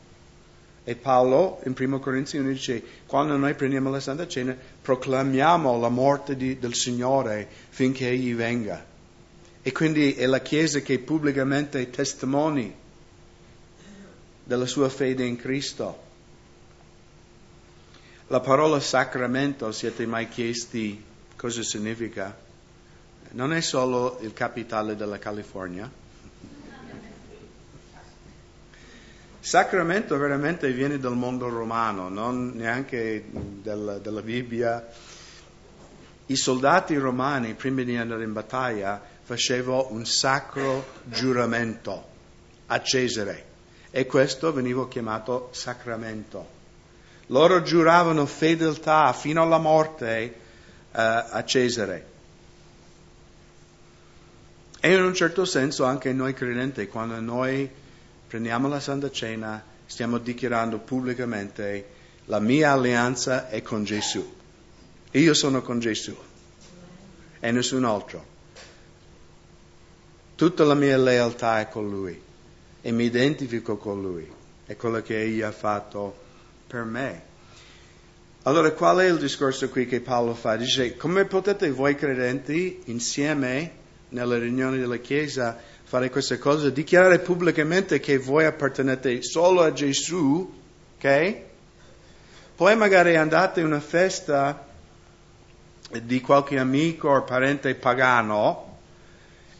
E 0.85 0.95
Paolo 0.95 1.61
in 1.65 1.73
1 1.77 1.99
Corinzi 1.99 2.37
1 2.37 2.49
dice, 2.49 2.83
quando 3.05 3.37
noi 3.37 3.53
prendiamo 3.53 3.89
la 3.89 4.01
Santa 4.01 4.27
Cena, 4.27 4.55
proclamiamo 4.81 5.79
la 5.79 5.87
morte 5.87 6.35
di, 6.35 6.59
del 6.59 6.73
Signore 6.73 7.47
finché 7.69 8.09
Egli 8.09 8.35
venga. 8.35 8.85
E 9.61 9.71
quindi 9.71 10.13
è 10.13 10.25
la 10.25 10.41
Chiesa 10.41 10.81
che 10.81 10.99
pubblicamente 10.99 11.89
testimoni 11.89 12.75
della 14.43 14.65
sua 14.65 14.89
fede 14.89 15.23
in 15.23 15.37
Cristo. 15.37 16.01
La 18.27 18.41
parola 18.41 18.81
sacramento, 18.81 19.71
siete 19.71 20.05
mai 20.05 20.27
chiesti 20.27 21.01
cosa 21.37 21.63
significa? 21.63 22.37
Non 23.31 23.53
è 23.53 23.61
solo 23.61 24.19
il 24.21 24.33
capitale 24.33 24.97
della 24.97 25.17
California 25.17 25.89
Sacramento 29.43 30.17
veramente 30.17 30.71
viene 30.71 30.97
dal 30.99 31.17
mondo 31.17 31.49
romano, 31.49 32.07
non 32.07 32.53
neanche 32.55 33.25
della, 33.29 33.97
della 33.97 34.21
Bibbia. 34.21 34.87
I 36.27 36.35
soldati 36.37 36.95
romani, 36.95 37.53
prima 37.53 37.83
di 37.83 37.97
andare 37.97 38.23
in 38.23 38.31
battaglia, 38.31 39.01
facevano 39.21 39.87
un 39.89 40.05
sacro 40.05 40.85
giuramento 41.03 42.05
a 42.67 42.81
Cesare 42.81 43.45
e 43.91 44.05
questo 44.05 44.53
veniva 44.53 44.87
chiamato 44.87 45.49
sacramento. 45.51 46.47
Loro 47.27 47.63
giuravano 47.63 48.25
fedeltà 48.25 49.11
fino 49.11 49.41
alla 49.41 49.57
morte 49.57 50.35
uh, 50.89 50.95
a 50.95 51.43
Cesare. 51.43 52.05
E 54.79 54.93
in 54.93 55.03
un 55.03 55.13
certo 55.13 55.43
senso 55.43 55.83
anche 55.83 56.13
noi 56.13 56.33
credenti, 56.33 56.87
quando 56.87 57.19
noi 57.19 57.81
prendiamo 58.33 58.67
la 58.67 58.79
Santa 58.79 59.11
Cena, 59.11 59.63
stiamo 59.85 60.17
dichiarando 60.17 60.79
pubblicamente 60.79 61.85
la 62.25 62.39
mia 62.39 62.71
alleanza 62.71 63.47
è 63.47 63.61
con 63.61 63.83
Gesù. 63.83 64.27
Io 65.11 65.33
sono 65.35 65.61
con 65.61 65.77
Gesù 65.77 66.17
e 67.39 67.51
nessun 67.51 67.85
altro. 67.85 68.25
Tutta 70.33 70.63
la 70.63 70.73
mia 70.73 70.97
lealtà 70.97 71.59
è 71.59 71.69
con 71.69 71.87
Lui 71.87 72.19
e 72.81 72.91
mi 72.91 73.03
identifico 73.03 73.77
con 73.77 74.01
Lui. 74.01 74.27
È 74.65 74.75
quello 74.77 75.03
che 75.03 75.21
Egli 75.21 75.43
ha 75.43 75.51
fatto 75.51 76.17
per 76.65 76.85
me. 76.85 77.21
Allora, 78.45 78.71
qual 78.71 78.97
è 78.97 79.05
il 79.05 79.19
discorso 79.19 79.69
qui 79.69 79.85
che 79.85 80.01
Paolo 80.01 80.33
fa? 80.33 80.55
Dice, 80.55 80.97
come 80.97 81.25
potete 81.25 81.69
voi 81.69 81.93
credenti 81.93 82.81
insieme 82.85 83.81
nelle 84.09 84.39
riunioni 84.39 84.79
della 84.79 84.97
Chiesa 84.97 85.71
fare 85.93 86.09
queste 86.09 86.39
cose, 86.39 86.71
dichiarare 86.71 87.19
pubblicamente 87.19 87.99
che 87.99 88.17
voi 88.17 88.45
appartenete 88.45 89.21
solo 89.21 89.61
a 89.61 89.71
Gesù, 89.73 90.51
ok? 90.97 91.35
Poi 92.55 92.75
magari 92.75 93.15
andate 93.15 93.61
a 93.61 93.65
una 93.65 93.79
festa 93.79 94.65
di 96.01 96.19
qualche 96.19 96.57
amico 96.57 97.09
o 97.09 97.21
parente 97.21 97.75
pagano 97.75 98.79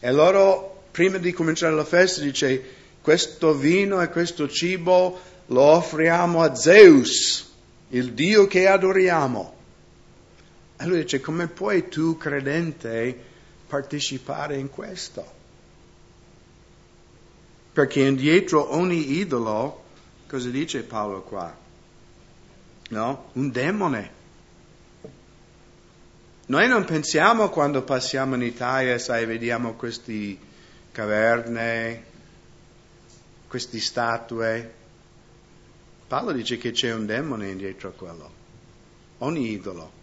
e 0.00 0.10
loro 0.10 0.86
prima 0.90 1.18
di 1.18 1.32
cominciare 1.32 1.72
la 1.72 1.84
festa 1.84 2.20
dice 2.20 2.64
questo 3.00 3.54
vino 3.54 4.02
e 4.02 4.08
questo 4.08 4.48
cibo 4.48 5.20
lo 5.46 5.62
offriamo 5.62 6.42
a 6.42 6.52
Zeus, 6.56 7.48
il 7.90 8.12
Dio 8.12 8.48
che 8.48 8.66
adoriamo. 8.66 9.54
E 10.78 10.84
lui 10.84 10.98
dice 11.02 11.20
come 11.20 11.46
puoi 11.46 11.86
tu 11.88 12.16
credente 12.16 13.16
partecipare 13.68 14.56
in 14.56 14.68
questo? 14.68 15.33
Perché 17.74 18.02
indietro 18.02 18.72
ogni 18.72 19.18
idolo, 19.18 19.82
cosa 20.28 20.48
dice 20.48 20.84
Paolo 20.84 21.22
qua? 21.22 21.52
No? 22.90 23.30
Un 23.32 23.50
demone. 23.50 24.10
Noi 26.46 26.68
non 26.68 26.84
pensiamo 26.84 27.48
quando 27.48 27.82
passiamo 27.82 28.36
in 28.36 28.42
Italia, 28.42 28.96
sai, 28.98 29.26
vediamo 29.26 29.74
queste 29.74 30.38
caverne, 30.92 32.04
queste 33.48 33.80
statue. 33.80 34.72
Paolo 36.06 36.30
dice 36.30 36.56
che 36.58 36.70
c'è 36.70 36.92
un 36.92 37.06
demone 37.06 37.56
dietro 37.56 37.88
a 37.88 37.92
quello, 37.92 38.30
ogni 39.18 39.50
idolo. 39.50 40.02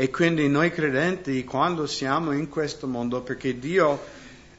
E 0.00 0.08
quindi 0.08 0.48
noi 0.48 0.72
credenti, 0.72 1.44
quando 1.44 1.86
siamo 1.86 2.32
in 2.32 2.48
questo 2.48 2.86
mondo, 2.86 3.20
perché 3.20 3.58
Dio, 3.58 4.00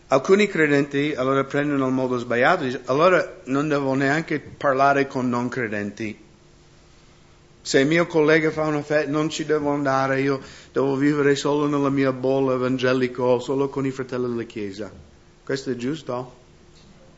alcuni 0.09 0.45
credenti 0.45 1.15
allora 1.15 1.43
prendono 1.45 1.87
il 1.87 1.93
modo 1.93 2.19
sbagliato, 2.19 2.63
allora 2.85 3.39
non 3.45 3.67
devo 3.67 3.95
neanche 3.95 4.39
parlare 4.39 5.07
con 5.07 5.29
non 5.29 5.49
credenti. 5.49 6.15
Se 7.59 7.79
il 7.79 7.87
mio 7.87 8.05
collega 8.05 8.51
fa 8.51 8.67
una 8.67 8.83
festa, 8.83 9.09
non 9.09 9.31
ci 9.31 9.43
devo 9.43 9.71
andare, 9.71 10.21
io 10.21 10.39
devo 10.71 10.95
vivere 10.95 11.33
solo 11.33 11.65
nella 11.65 11.89
mia 11.89 12.11
bolla 12.11 12.53
evangelico, 12.53 13.39
solo 13.39 13.67
con 13.67 13.83
i 13.83 13.89
fratelli 13.89 14.27
della 14.27 14.43
Chiesa. 14.43 14.91
Questo 15.43 15.71
è 15.71 15.75
giusto? 15.75 16.35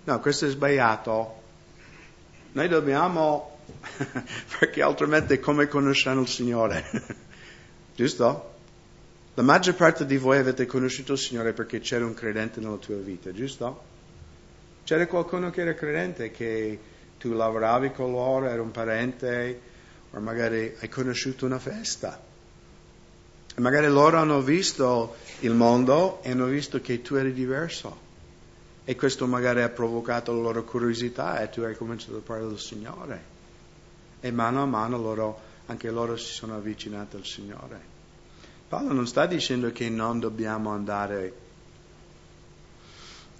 No, 0.06 0.20
questo 0.22 0.46
è 0.46 0.50
sbagliato. 0.50 1.42
Noi 2.54 2.70
dobbiamo, 2.70 3.60
perché 4.58 4.82
altrimenti 4.82 5.42
come 5.42 5.68
conosciamo 5.68 6.22
il 6.22 6.28
Signore? 6.30 6.86
giusto? 7.96 8.52
La 9.36 9.44
maggior 9.44 9.76
parte 9.76 10.06
di 10.06 10.18
voi 10.18 10.38
avete 10.38 10.66
conosciuto 10.66 11.14
il 11.14 11.18
Signore 11.18 11.54
perché 11.54 11.80
c'era 11.80 12.06
un 12.06 12.14
credente 12.14 12.60
nella 12.60 12.78
tua 12.78 12.98
vita, 12.98 13.32
giusto? 13.32 13.82
C'era 14.84 15.08
qualcuno 15.08 15.50
che 15.50 15.62
era 15.62 15.74
credente, 15.74 16.30
che 16.30 16.80
tu 17.18 17.34
lavoravi 17.34 17.92
con 17.92 18.12
loro, 18.12 18.48
era 18.48 18.62
un 18.62 18.72
parente, 18.72 19.60
o 20.12 20.20
magari 20.20 20.76
hai 20.80 20.90
conosciuto 20.90 21.46
una 21.46 21.58
festa. 21.58 22.22
E 23.56 23.62
magari 23.62 23.88
loro 23.88 24.18
hanno 24.18 24.42
visto 24.42 25.16
il 25.40 25.54
mondo 25.54 26.22
e 26.22 26.32
hanno 26.32 26.46
visto 26.46 26.82
che 26.82 27.02
tu 27.02 27.16
eri 27.16 27.34
diverso. 27.34 28.02
E 28.84 28.96
questo 28.96 29.26
magari 29.26 29.62
ha 29.62 29.70
provocato 29.70 30.34
la 30.34 30.42
loro 30.42 30.64
curiosità 30.64 31.40
e 31.42 31.50
tu 31.50 31.62
hai 31.62 31.76
cominciato 31.76 32.18
a 32.18 32.22
parlare 32.22 32.50
del 32.50 32.60
Signore. 32.60 33.24
E 34.20 34.32
mano 34.32 34.62
a 34.62 34.66
mano 34.66 34.98
loro, 34.98 35.40
anche 35.68 35.90
loro 35.90 36.18
si 36.18 36.32
sono 36.32 36.56
avvicinati 36.56 37.16
al 37.16 37.26
Signore. 37.26 37.92
Paolo 38.68 38.94
non 38.94 39.08
sta 39.08 39.26
dicendo 39.26 39.72
che 39.72 39.90
non 39.90 40.20
dobbiamo 40.20 40.72
andare 40.72 41.42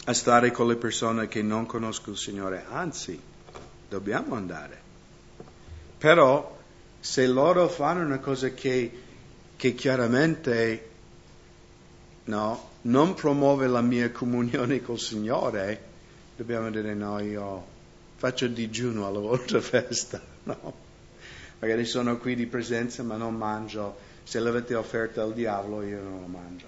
a 0.06 0.14
stare 0.14 0.52
con 0.52 0.68
le 0.68 0.76
persone 0.76 1.28
che 1.28 1.42
non 1.42 1.66
conoscono 1.66 2.14
il 2.14 2.22
Signore, 2.22 2.66
anzi, 2.70 3.20
dobbiamo 3.88 4.36
andare. 4.36 4.82
Però 5.98 6.60
se 7.00 7.28
loro 7.28 7.68
fanno 7.68 8.06
una 8.06 8.20
cosa 8.20 8.50
che, 8.50 8.92
che 9.56 9.74
chiaramente 9.76 10.90
no, 12.26 12.70
non 12.82 13.14
promuove 13.14 13.68
la 13.68 13.82
mia 13.82 14.12
comunione 14.12 14.82
col 14.82 15.00
Signore, 15.00 15.82
dobbiamo 16.36 16.70
dire 16.70 16.94
no, 16.94 17.20
io 17.20 17.66
faccio 18.18 18.48
digiuno 18.48 19.08
alla 19.08 19.20
vostra 19.20 19.62
festa. 19.62 20.22
No? 20.44 20.83
Magari 21.64 21.86
sono 21.86 22.18
qui 22.18 22.36
di 22.36 22.46
presenza 22.46 23.04
ma 23.04 23.16
non 23.16 23.38
mangio. 23.38 23.96
Se 24.24 24.38
l'avete 24.40 24.76
offerta 24.76 25.22
al 25.22 25.34
diavolo 25.34 25.82
io 25.82 26.02
non 26.02 26.20
lo 26.20 26.28
mangio. 26.28 26.68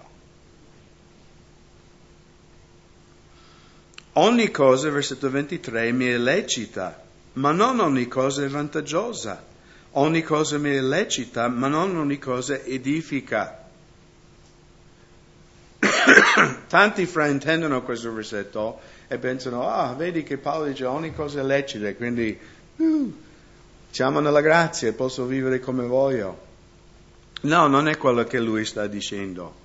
Ogni 4.13 4.49
cosa, 4.51 4.89
versetto 4.89 5.29
23, 5.29 5.91
mi 5.91 6.05
è 6.05 6.17
lecita, 6.17 7.03
ma 7.33 7.51
non 7.51 7.81
ogni 7.81 8.07
cosa 8.07 8.45
è 8.45 8.47
vantaggiosa. 8.47 9.43
Ogni 9.91 10.21
cosa 10.21 10.57
mi 10.57 10.73
è 10.73 10.79
lecita, 10.79 11.49
ma 11.49 11.67
non 11.67 11.97
ogni 11.97 12.17
cosa 12.17 12.61
edifica. 12.61 13.67
Tanti 16.69 17.05
fraintendono 17.05 17.83
questo 17.83 18.13
versetto 18.13 18.79
e 19.09 19.17
pensano, 19.17 19.67
ah, 19.67 19.93
vedi 19.93 20.23
che 20.23 20.37
Paolo 20.37 20.67
dice 20.67 20.85
ogni 20.85 21.13
cosa 21.13 21.41
è 21.41 21.43
lecita, 21.43 21.93
quindi 21.95 22.39
uh, 22.77 23.23
siamo 23.95 24.19
nella 24.19 24.41
grazia 24.41 24.89
e 24.89 24.91
posso 24.91 25.23
vivere 25.23 25.61
come 25.61 25.85
voglio. 25.85 26.37
No, 27.43 27.67
non 27.67 27.87
è 27.87 27.95
quello 27.95 28.25
che 28.25 28.41
lui 28.41 28.65
sta 28.65 28.87
dicendo. 28.87 29.55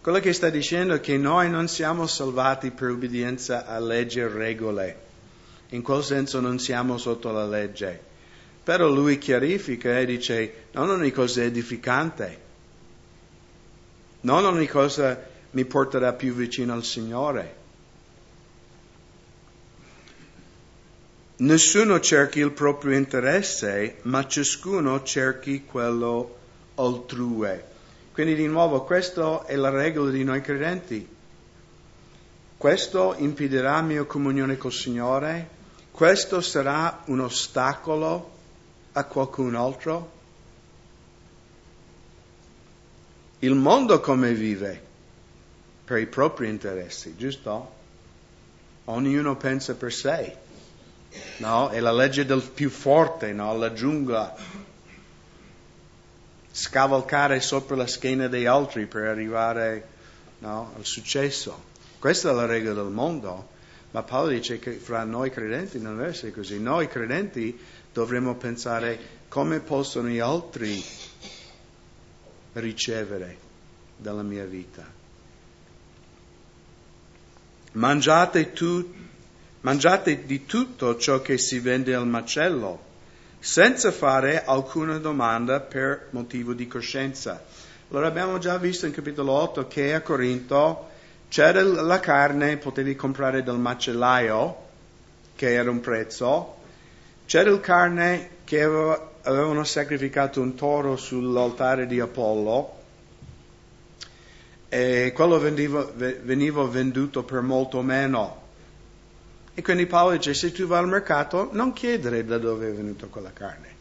Quello 0.00 0.18
che 0.18 0.32
sta 0.32 0.50
dicendo 0.50 0.94
è 0.94 1.00
che 1.00 1.16
noi 1.18 1.48
non 1.48 1.68
siamo 1.68 2.08
salvati 2.08 2.72
per 2.72 2.90
obbedienza 2.90 3.64
a 3.64 3.78
leggi 3.78 4.18
e 4.18 4.26
regole. 4.26 5.02
In 5.68 5.82
quel 5.82 6.02
senso 6.02 6.40
non 6.40 6.58
siamo 6.58 6.98
sotto 6.98 7.30
la 7.30 7.46
legge. 7.46 8.02
Però 8.64 8.88
lui 8.88 9.18
chiarifica 9.18 9.96
e 10.00 10.04
dice, 10.04 10.64
non 10.72 10.90
ogni 10.90 11.12
cosa 11.12 11.42
è 11.42 11.44
edificante. 11.44 12.40
Non 14.22 14.44
ogni 14.44 14.66
cosa 14.66 15.16
mi 15.52 15.64
porterà 15.64 16.12
più 16.12 16.34
vicino 16.34 16.72
al 16.72 16.82
Signore. 16.82 17.62
Nessuno 21.36 21.98
cerchi 21.98 22.38
il 22.38 22.52
proprio 22.52 22.96
interesse, 22.96 23.96
ma 24.02 24.24
ciascuno 24.24 25.02
cerchi 25.02 25.64
quello 25.64 26.36
altrui. 26.76 27.60
Quindi 28.12 28.36
di 28.36 28.46
nuovo 28.46 28.84
questa 28.84 29.44
è 29.44 29.56
la 29.56 29.70
regola 29.70 30.12
di 30.12 30.22
noi 30.22 30.40
credenti. 30.40 31.08
Questo 32.56 33.16
impedirà 33.18 33.80
mia 33.82 34.04
comunione 34.04 34.56
col 34.56 34.72
Signore? 34.72 35.48
Questo 35.90 36.40
sarà 36.40 37.02
un 37.06 37.18
ostacolo 37.18 38.30
a 38.92 39.02
qualcun 39.02 39.56
altro? 39.56 40.12
Il 43.40 43.56
mondo 43.56 43.98
come 43.98 44.32
vive? 44.32 44.82
Per 45.84 45.98
i 45.98 46.06
propri 46.06 46.48
interessi, 46.48 47.16
giusto? 47.16 47.72
Ognuno 48.84 49.36
pensa 49.36 49.74
per 49.74 49.92
sé. 49.92 50.42
No? 51.38 51.68
È 51.68 51.80
la 51.80 51.92
legge 51.92 52.24
del 52.24 52.42
più 52.42 52.70
forte, 52.70 53.32
no? 53.32 53.56
La 53.56 53.72
giungla 53.72 54.34
scavalcare 56.50 57.40
sopra 57.40 57.74
la 57.74 57.86
schiena 57.86 58.28
degli 58.28 58.46
altri 58.46 58.86
per 58.86 59.08
arrivare 59.08 59.88
no, 60.38 60.72
al 60.76 60.84
successo. 60.84 61.72
Questa 61.98 62.30
è 62.30 62.32
la 62.32 62.46
regola 62.46 62.82
del 62.82 62.92
mondo, 62.92 63.48
ma 63.90 64.02
Paolo 64.02 64.28
dice 64.28 64.58
che 64.58 64.72
fra 64.72 65.04
noi 65.04 65.30
credenti 65.30 65.80
non 65.80 65.96
deve 65.96 66.10
essere 66.10 66.32
così. 66.32 66.60
Noi 66.60 66.86
credenti 66.86 67.58
dovremmo 67.92 68.34
pensare 68.36 69.22
come 69.28 69.60
possono 69.60 70.08
gli 70.08 70.20
altri 70.20 70.84
ricevere 72.52 73.38
dalla 73.96 74.22
mia 74.22 74.44
vita. 74.44 74.86
Mangiate, 77.72 78.52
tu, 78.52 78.94
mangiate 79.64 80.26
di 80.26 80.44
tutto 80.44 80.96
ciò 80.98 81.22
che 81.22 81.38
si 81.38 81.58
vende 81.58 81.94
al 81.94 82.06
macello 82.06 82.92
senza 83.38 83.92
fare 83.92 84.44
alcuna 84.44 84.98
domanda 84.98 85.60
per 85.60 86.08
motivo 86.10 86.52
di 86.52 86.66
coscienza. 86.66 87.42
Allora 87.90 88.06
abbiamo 88.06 88.38
già 88.38 88.58
visto 88.58 88.86
in 88.86 88.92
capitolo 88.92 89.32
8 89.32 89.66
che 89.66 89.94
a 89.94 90.02
Corinto 90.02 90.88
c'era 91.28 91.62
la 91.62 91.98
carne, 91.98 92.58
potevi 92.58 92.94
comprare 92.94 93.42
dal 93.42 93.58
macellaio, 93.58 94.56
che 95.34 95.52
era 95.52 95.70
un 95.70 95.80
prezzo, 95.80 96.56
c'era 97.26 97.50
la 97.50 97.60
carne 97.60 98.28
che 98.44 98.62
aveva, 98.62 99.12
avevano 99.22 99.64
sacrificato 99.64 100.42
un 100.42 100.54
toro 100.54 100.96
sull'altare 100.96 101.86
di 101.86 102.00
Apollo. 102.00 102.82
E 104.68 105.12
quello 105.14 105.38
veniva, 105.38 105.90
veniva 105.94 106.64
venduto 106.64 107.22
per 107.22 107.40
molto 107.40 107.80
meno 107.80 108.42
e 109.54 109.62
quindi 109.62 109.86
Paolo 109.86 110.16
dice, 110.16 110.34
se 110.34 110.50
tu 110.50 110.66
vai 110.66 110.80
al 110.80 110.88
mercato, 110.88 111.50
non 111.52 111.72
chiedere 111.72 112.24
da 112.24 112.38
dove 112.38 112.68
è 112.68 112.72
venuta 112.72 113.06
quella 113.06 113.32
carne. 113.32 113.72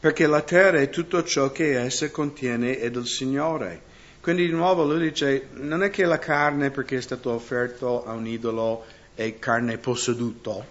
Perché 0.00 0.26
la 0.26 0.42
terra 0.42 0.80
e 0.80 0.90
tutto 0.90 1.22
ciò 1.22 1.52
che 1.52 1.80
essa 1.80 2.10
contiene 2.10 2.78
è 2.80 2.90
del 2.90 3.06
Signore. 3.06 3.92
Quindi 4.20 4.46
di 4.46 4.52
nuovo 4.52 4.84
lui 4.84 4.98
dice, 5.08 5.48
non 5.52 5.84
è 5.84 5.90
che 5.90 6.04
la 6.04 6.18
carne 6.18 6.70
perché 6.70 6.96
è 6.96 7.00
stato 7.00 7.30
offerto 7.30 8.04
a 8.04 8.12
un 8.12 8.26
idolo 8.26 8.84
è 9.14 9.38
carne 9.38 9.78
posseduto. 9.78 10.66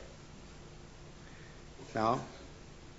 No? 1.93 2.27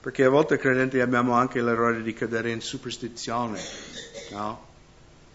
Perché 0.00 0.24
a 0.24 0.30
volte 0.30 0.56
credenti 0.56 0.98
abbiamo 0.98 1.34
anche 1.34 1.60
l'errore 1.60 2.02
di 2.02 2.14
cadere 2.14 2.50
in 2.50 2.62
superstizione. 2.62 3.60
No? 4.30 4.72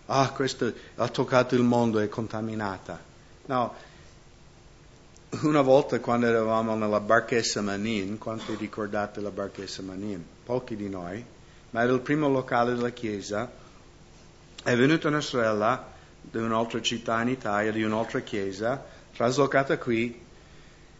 Ah, 0.10 0.32
questo 0.32 0.72
ha 0.96 1.08
toccato 1.08 1.56
il 1.56 1.64
mondo, 1.64 2.00
è 2.00 2.10
contaminata. 2.10 3.00
No, 3.46 3.74
una 5.42 5.62
volta 5.62 6.00
quando 6.00 6.26
eravamo 6.26 6.76
nella 6.76 7.00
barchessa 7.00 7.62
Manin, 7.62 8.18
quanti 8.18 8.56
ricordate 8.56 9.22
la 9.22 9.30
barchessa 9.30 9.82
Manin? 9.84 10.24
Pochi 10.44 10.76
di 10.76 10.90
noi, 10.90 11.24
ma 11.72 11.84
era 11.84 11.94
il 11.94 12.00
primo 12.00 12.28
locale 12.28 12.74
della 12.74 12.90
chiesa, 12.90 13.50
è 14.64 14.76
venuta 14.76 15.08
una 15.08 15.22
sorella 15.22 15.92
di 16.22 16.38
un'altra 16.38 16.82
città 16.82 17.22
in 17.22 17.30
Italia, 17.30 17.72
di 17.72 17.84
un'altra 17.84 18.22
chiesa, 18.22 18.84
traslocata 19.16 19.78
qui, 19.78 20.28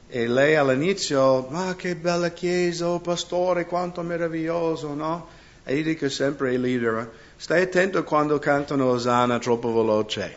e 0.08 0.28
lei 0.28 0.56
all'inizio, 0.56 1.48
ma 1.50 1.76
che 1.76 1.96
bella 1.96 2.30
chiesa, 2.30 2.88
oh 2.88 3.00
pastore, 3.00 3.66
quanto 3.66 4.02
meraviglioso, 4.02 4.94
no? 4.94 5.28
E 5.64 5.78
io 5.78 5.84
dico 5.84 6.10
sempre 6.10 6.50
ai 6.50 6.60
leader, 6.60 7.12
Stai 7.42 7.62
attento 7.62 8.04
quando 8.04 8.38
cantano 8.38 8.88
Osanna 8.88 9.40
troppo 9.40 9.72
veloce, 9.74 10.36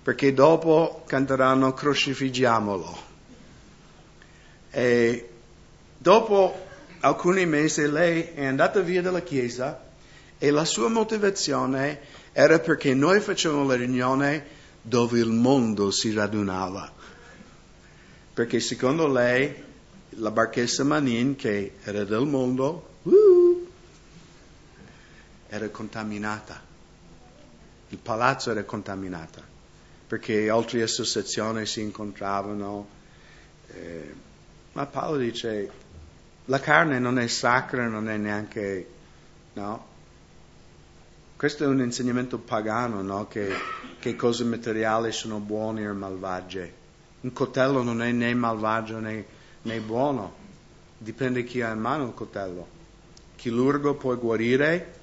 perché 0.00 0.32
dopo 0.32 1.02
canteranno 1.08 1.72
crocifiggiamolo. 1.74 2.96
E 4.70 5.28
dopo 5.98 6.66
alcuni 7.00 7.46
mesi 7.46 7.90
lei 7.90 8.28
è 8.32 8.44
andata 8.44 8.78
via 8.78 9.02
dalla 9.02 9.22
chiesa 9.22 9.82
e 10.38 10.50
la 10.52 10.64
sua 10.64 10.88
motivazione 10.88 11.98
era 12.30 12.60
perché 12.60 12.94
noi 12.94 13.18
facevamo 13.18 13.66
la 13.66 13.74
riunione 13.74 14.46
dove 14.82 15.18
il 15.18 15.30
mondo 15.30 15.90
si 15.90 16.12
radunava. 16.12 16.92
Perché 18.32 18.60
secondo 18.60 19.08
lei 19.08 19.52
la 20.10 20.30
barchessa 20.30 20.84
Manin, 20.84 21.34
che 21.34 21.72
era 21.82 22.04
del 22.04 22.24
mondo, 22.24 22.90
uh, 23.02 23.41
era 25.52 25.68
contaminata. 25.68 26.58
Il 27.90 27.98
palazzo 27.98 28.50
era 28.50 28.64
contaminato 28.64 29.50
perché 30.06 30.48
altre 30.48 30.80
associazioni 30.80 31.66
si 31.66 31.82
incontravano. 31.82 32.88
Eh, 33.68 34.14
ma 34.72 34.86
Paolo 34.86 35.18
dice, 35.18 35.70
la 36.46 36.58
carne 36.58 36.98
non 36.98 37.18
è 37.18 37.26
sacra, 37.26 37.86
non 37.86 38.08
è 38.08 38.16
neanche, 38.16 38.86
no? 39.52 39.86
Questo 41.36 41.64
è 41.64 41.66
un 41.66 41.80
insegnamento 41.80 42.38
pagano, 42.38 43.02
no? 43.02 43.28
Che, 43.28 43.52
che 43.98 44.16
cose 44.16 44.44
materiali 44.44 45.12
sono 45.12 45.38
buone 45.38 45.86
o 45.86 45.92
malvagie. 45.92 46.72
Un 47.20 47.32
coltello 47.34 47.82
non 47.82 48.00
è 48.00 48.10
né 48.10 48.32
malvagio 48.32 49.00
né, 49.00 49.26
né 49.60 49.80
buono, 49.80 50.34
dipende 50.96 51.44
chi 51.44 51.60
ha 51.60 51.72
in 51.72 51.80
mano 51.80 52.06
il 52.06 52.14
coltello. 52.14 52.66
Chirurgo 53.36 53.94
può 53.96 54.16
guarire, 54.16 55.00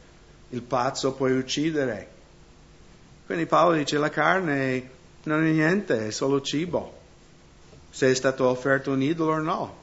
il 0.49 0.61
pazzo 0.61 1.13
può 1.13 1.27
uccidere. 1.27 2.17
Quindi 3.25 3.45
Paolo 3.45 3.75
dice 3.75 3.97
la 3.97 4.09
carne 4.09 4.89
non 5.23 5.45
è 5.45 5.51
niente, 5.51 6.07
è 6.07 6.11
solo 6.11 6.41
cibo. 6.41 6.97
Se 7.89 8.09
è 8.09 8.13
stato 8.13 8.47
offerto 8.47 8.91
un 8.91 9.01
idolo 9.01 9.33
o 9.33 9.39
no. 9.39 9.77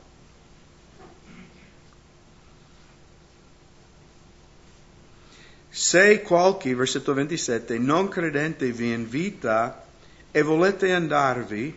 Se 5.68 6.22
qualche, 6.22 6.74
versetto 6.74 7.12
27, 7.12 7.79
non 7.79 8.09
credente 8.09 8.72
vi 8.72 8.92
invita 8.92 9.85
e 10.31 10.42
volete 10.42 10.92
andarvi, 10.92 11.76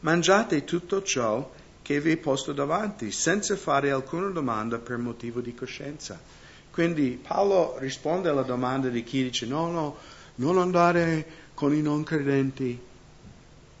mangiate 0.00 0.64
tutto 0.64 1.02
ciò 1.02 1.52
che 1.82 2.00
vi 2.00 2.12
è 2.12 2.16
posto 2.16 2.52
davanti, 2.52 3.12
senza 3.12 3.56
fare 3.56 3.90
alcuna 3.90 4.28
domanda 4.28 4.78
per 4.78 4.96
motivo 4.98 5.40
di 5.40 5.54
coscienza. 5.54 6.20
Quindi 6.72 7.20
Paolo 7.22 7.76
risponde 7.78 8.30
alla 8.30 8.42
domanda 8.42 8.88
di 8.88 9.04
chi 9.04 9.24
dice 9.24 9.44
no, 9.44 9.70
no, 9.70 9.96
non 10.36 10.56
andare 10.56 11.26
con 11.52 11.74
i 11.74 11.82
non 11.82 12.02
credenti, 12.02 12.80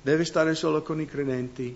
devi 0.02 0.24
stare 0.26 0.54
solo 0.54 0.82
con 0.82 1.00
i 1.00 1.06
credenti. 1.06 1.74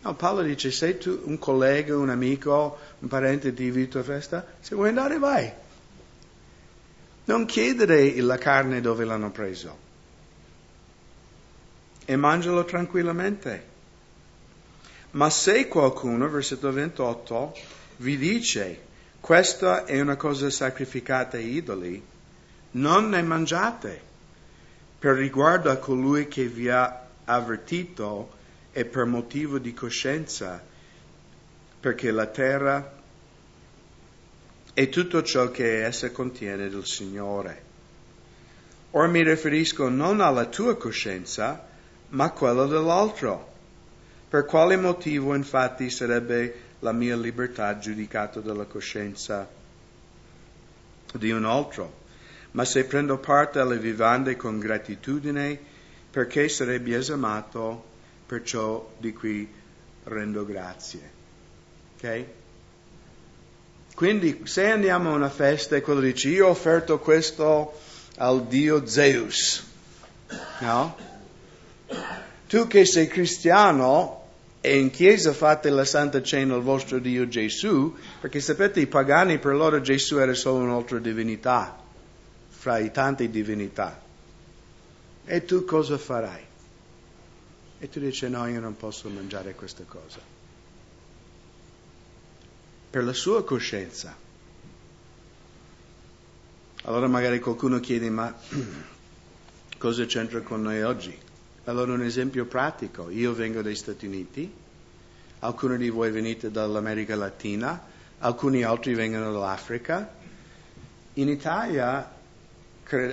No, 0.00 0.14
Paolo 0.14 0.40
dice, 0.40 0.70
sei 0.70 0.96
tu 0.96 1.20
un 1.24 1.38
collega, 1.38 1.96
un 1.96 2.08
amico, 2.08 2.78
un 3.00 3.08
parente 3.08 3.52
ti 3.52 3.64
invita 3.64 3.98
a 3.98 4.02
festa, 4.02 4.44
se 4.58 4.74
vuoi 4.74 4.88
andare 4.88 5.18
vai. 5.18 5.52
Non 7.26 7.44
chiedere 7.44 8.18
la 8.22 8.38
carne 8.38 8.80
dove 8.80 9.04
l'hanno 9.04 9.30
preso 9.30 9.76
e 12.06 12.16
mangialo 12.16 12.64
tranquillamente. 12.64 13.70
Ma 15.12 15.28
se 15.28 15.68
qualcuno, 15.68 16.26
versetto 16.30 16.72
28, 16.72 17.54
vi 17.98 18.16
dice 18.16 18.90
questa 19.22 19.84
è 19.84 20.00
una 20.00 20.16
cosa 20.16 20.50
sacrificata 20.50 21.36
ai 21.36 21.52
idoli, 21.52 22.04
non 22.72 23.08
ne 23.08 23.22
mangiate 23.22 24.00
per 24.98 25.14
riguardo 25.14 25.70
a 25.70 25.76
colui 25.76 26.26
che 26.26 26.48
vi 26.48 26.68
ha 26.68 27.06
avvertito 27.26 28.32
e 28.72 28.84
per 28.84 29.04
motivo 29.04 29.60
di 29.60 29.72
coscienza, 29.72 30.60
perché 31.78 32.10
la 32.10 32.26
terra 32.26 32.94
e 34.74 34.88
tutto 34.88 35.22
ciò 35.22 35.52
che 35.52 35.84
essa 35.84 36.10
contiene 36.10 36.68
del 36.68 36.84
Signore. 36.84 37.62
Ora 38.90 39.06
mi 39.06 39.22
riferisco 39.22 39.88
non 39.88 40.20
alla 40.20 40.46
tua 40.46 40.76
coscienza, 40.76 41.64
ma 42.08 42.24
a 42.24 42.30
quella 42.30 42.66
dell'altro. 42.66 43.50
Per 44.28 44.46
quale 44.46 44.76
motivo 44.76 45.32
infatti 45.36 45.90
sarebbe 45.90 46.70
la 46.82 46.92
mia 46.92 47.16
libertà 47.16 47.78
giudicata 47.78 48.40
dalla 48.40 48.64
coscienza 48.64 49.48
di 51.14 51.30
un 51.30 51.44
altro? 51.44 52.00
Ma 52.52 52.64
se 52.64 52.84
prendo 52.84 53.18
parte 53.18 53.58
alle 53.58 53.78
vivande 53.78 54.36
con 54.36 54.58
gratitudine, 54.58 55.58
perché 56.10 56.48
sarei 56.48 56.78
biasimato 56.78 57.90
per 58.26 58.42
ciò 58.42 58.92
di 58.98 59.12
cui 59.12 59.48
rendo 60.04 60.44
grazie. 60.44 61.10
Ok? 61.96 62.24
Quindi 63.94 64.42
se 64.44 64.70
andiamo 64.70 65.10
a 65.10 65.14
una 65.14 65.30
festa 65.30 65.76
e 65.76 65.80
quello 65.80 66.00
dice 66.00 66.28
io 66.28 66.46
ho 66.46 66.50
offerto 66.50 66.98
questo 66.98 67.78
al 68.16 68.46
dio 68.46 68.86
Zeus, 68.86 69.64
no? 70.60 70.96
Tu 72.48 72.66
che 72.66 72.84
sei 72.84 73.06
cristiano 73.06 74.21
e 74.62 74.78
in 74.78 74.90
chiesa 74.90 75.34
fate 75.34 75.68
la 75.70 75.84
Santa 75.84 76.22
Cena 76.22 76.54
al 76.54 76.62
vostro 76.62 77.00
Dio 77.00 77.26
Gesù, 77.26 77.94
perché 78.20 78.40
sapete 78.40 78.80
i 78.80 78.86
pagani 78.86 79.38
per 79.38 79.56
loro 79.56 79.80
Gesù 79.80 80.16
era 80.18 80.32
solo 80.34 80.64
un'altra 80.64 80.98
divinità, 80.98 81.78
fra 82.48 82.78
i 82.78 82.92
tante 82.92 83.28
divinità. 83.28 84.00
E 85.24 85.44
tu 85.44 85.64
cosa 85.64 85.98
farai? 85.98 86.44
E 87.80 87.88
tu 87.88 87.98
dici 87.98 88.28
no, 88.28 88.46
io 88.46 88.60
non 88.60 88.76
posso 88.76 89.08
mangiare 89.08 89.54
questa 89.56 89.82
cosa 89.84 90.32
per 92.92 93.04
la 93.04 93.14
sua 93.14 93.42
coscienza. 93.42 94.14
Allora 96.82 97.06
magari 97.06 97.40
qualcuno 97.40 97.80
chiede, 97.80 98.10
ma 98.10 98.32
cosa 99.78 100.04
c'entra 100.04 100.42
con 100.42 100.60
noi 100.60 100.82
oggi? 100.82 101.18
Allora 101.64 101.92
un 101.92 102.02
esempio 102.02 102.44
pratico, 102.46 103.08
io 103.08 103.32
vengo 103.34 103.62
dagli 103.62 103.76
Stati 103.76 104.06
Uniti, 104.06 104.52
alcuni 105.40 105.76
di 105.78 105.90
voi 105.90 106.10
venite 106.10 106.50
dall'America 106.50 107.14
Latina, 107.14 107.80
alcuni 108.18 108.64
altri 108.64 108.94
vengono 108.94 109.30
dall'Africa. 109.30 110.12
In 111.14 111.28
Italia 111.28 112.10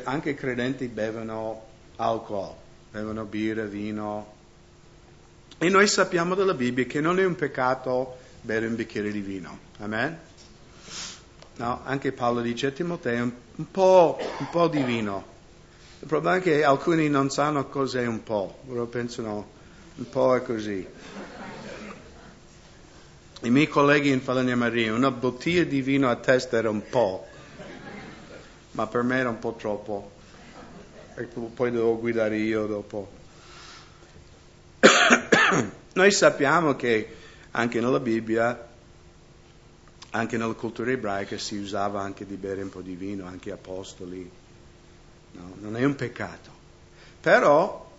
anche 0.04 0.32
i 0.32 0.36
credenti 0.36 0.88
bevono 0.88 1.64
alcol, 1.98 2.54
bevono 2.92 3.24
birra, 3.26 3.66
vino. 3.66 4.34
E 5.58 5.70
noi 5.70 5.88
sappiamo 5.88 6.34
dalla 6.34 6.54
Bibbia 6.54 6.86
che 6.86 7.02
non 7.02 7.20
è 7.20 7.26
un 7.26 7.36
peccato 7.36 8.18
bere 8.42 8.66
un 8.66 8.76
bicchiere 8.76 9.12
di 9.12 9.20
vino. 9.20 9.60
Amen? 9.80 10.18
No, 11.58 11.82
anche 11.84 12.14
Paolo 12.14 12.42
dice 12.42 12.68
a 12.68 12.72
Timoteo 12.72 13.32
un, 13.56 13.72
po', 13.72 14.18
un 14.40 14.50
po' 14.50 14.68
di 14.68 14.82
vino. 14.82 15.38
Il 16.02 16.08
problema 16.08 16.38
è 16.38 16.42
che 16.42 16.64
alcuni 16.64 17.10
non 17.10 17.30
sanno 17.30 17.68
cos'è 17.68 18.06
un 18.06 18.24
po', 18.24 18.60
loro 18.68 18.86
pensano 18.86 19.58
un 19.96 20.10
po' 20.10 20.34
è 20.34 20.42
così. 20.42 20.88
I 23.42 23.50
miei 23.50 23.68
colleghi 23.68 24.10
in 24.10 24.22
Falania 24.22 24.56
Maria, 24.56 24.94
una 24.94 25.12
bottiglia 25.12 25.64
di 25.64 25.82
vino 25.82 26.10
a 26.10 26.16
testa 26.16 26.56
era 26.56 26.70
un 26.70 26.88
po', 26.90 27.28
ma 28.72 28.88
per 28.88 29.04
me 29.04 29.18
era 29.18 29.28
un 29.28 29.40
po' 29.40 29.56
troppo. 29.56 30.12
E 31.16 31.24
poi 31.24 31.70
devo 31.70 32.00
guidare 32.00 32.38
io 32.38 32.66
dopo. 32.66 33.12
Noi 35.94 36.12
sappiamo 36.12 36.78
che 36.78 37.16
anche 37.52 37.82
nella 37.82 38.00
Bibbia, 38.00 38.68
anche 40.12 40.38
nella 40.38 40.54
cultura 40.54 40.92
ebraica 40.92 41.38
si 41.38 41.58
usava 41.58 42.02
anche 42.02 42.26
di 42.26 42.36
bere 42.36 42.62
un 42.62 42.70
po' 42.70 42.82
di 42.82 42.96
vino, 42.96 43.26
anche 43.26 43.52
apostoli. 43.52 44.39
No, 45.32 45.56
non 45.60 45.76
è 45.78 45.84
un 45.84 45.96
peccato. 45.96 46.50
Però 47.22 47.92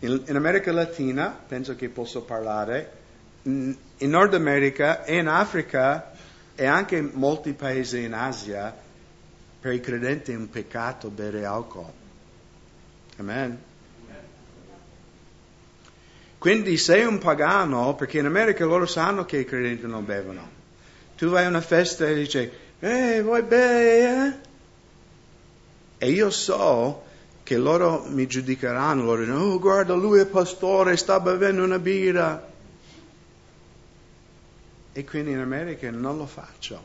in, 0.00 0.22
in 0.26 0.36
America 0.36 0.72
Latina, 0.72 1.28
penso 1.46 1.74
che 1.76 1.88
posso 1.88 2.22
parlare, 2.22 3.02
in, 3.42 3.76
Nord 3.98 4.34
America 4.34 5.04
e 5.04 5.18
in 5.18 5.28
Africa 5.28 6.12
e 6.54 6.66
anche 6.66 6.96
in 6.96 7.10
molti 7.14 7.52
paesi 7.52 8.02
in 8.02 8.12
Asia, 8.12 8.74
per 9.60 9.72
i 9.72 9.80
credenti 9.80 10.32
è 10.32 10.36
un 10.36 10.50
peccato 10.50 11.08
bere 11.08 11.44
alcol. 11.44 11.90
Amen. 13.16 13.58
Quindi 16.38 16.76
sei 16.76 17.04
un 17.04 17.16
pagano, 17.16 17.94
perché 17.94 18.18
in 18.18 18.26
America 18.26 18.66
loro 18.66 18.84
sanno 18.84 19.24
che 19.24 19.38
i 19.38 19.46
credenti 19.46 19.86
non 19.86 20.04
bevono. 20.04 20.46
Tu 21.16 21.28
vai 21.28 21.46
a 21.46 21.48
una 21.48 21.62
festa 21.62 22.06
e 22.06 22.14
dici, 22.14 22.50
eh, 22.80 23.22
vuoi 23.22 23.42
bere? 23.42 24.26
Eh? 24.26 24.52
E 26.04 26.10
io 26.10 26.28
so 26.28 27.02
che 27.42 27.56
loro 27.56 28.04
mi 28.06 28.26
giudicheranno, 28.26 29.04
loro 29.04 29.24
dicono, 29.24 29.44
oh 29.44 29.58
guarda 29.58 29.94
lui 29.94 30.20
è 30.20 30.26
pastore, 30.26 30.98
sta 30.98 31.18
bevendo 31.18 31.64
una 31.64 31.78
birra. 31.78 32.46
E 34.92 35.04
quindi 35.06 35.30
in 35.30 35.38
America 35.38 35.90
non 35.90 36.18
lo 36.18 36.26
faccio. 36.26 36.84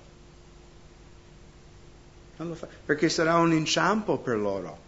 Non 2.37 2.47
lo 2.47 2.55
faccio, 2.55 2.75
perché 2.85 3.09
sarà 3.09 3.35
un 3.35 3.51
inciampo 3.51 4.19
per 4.19 4.37
loro. 4.37 4.87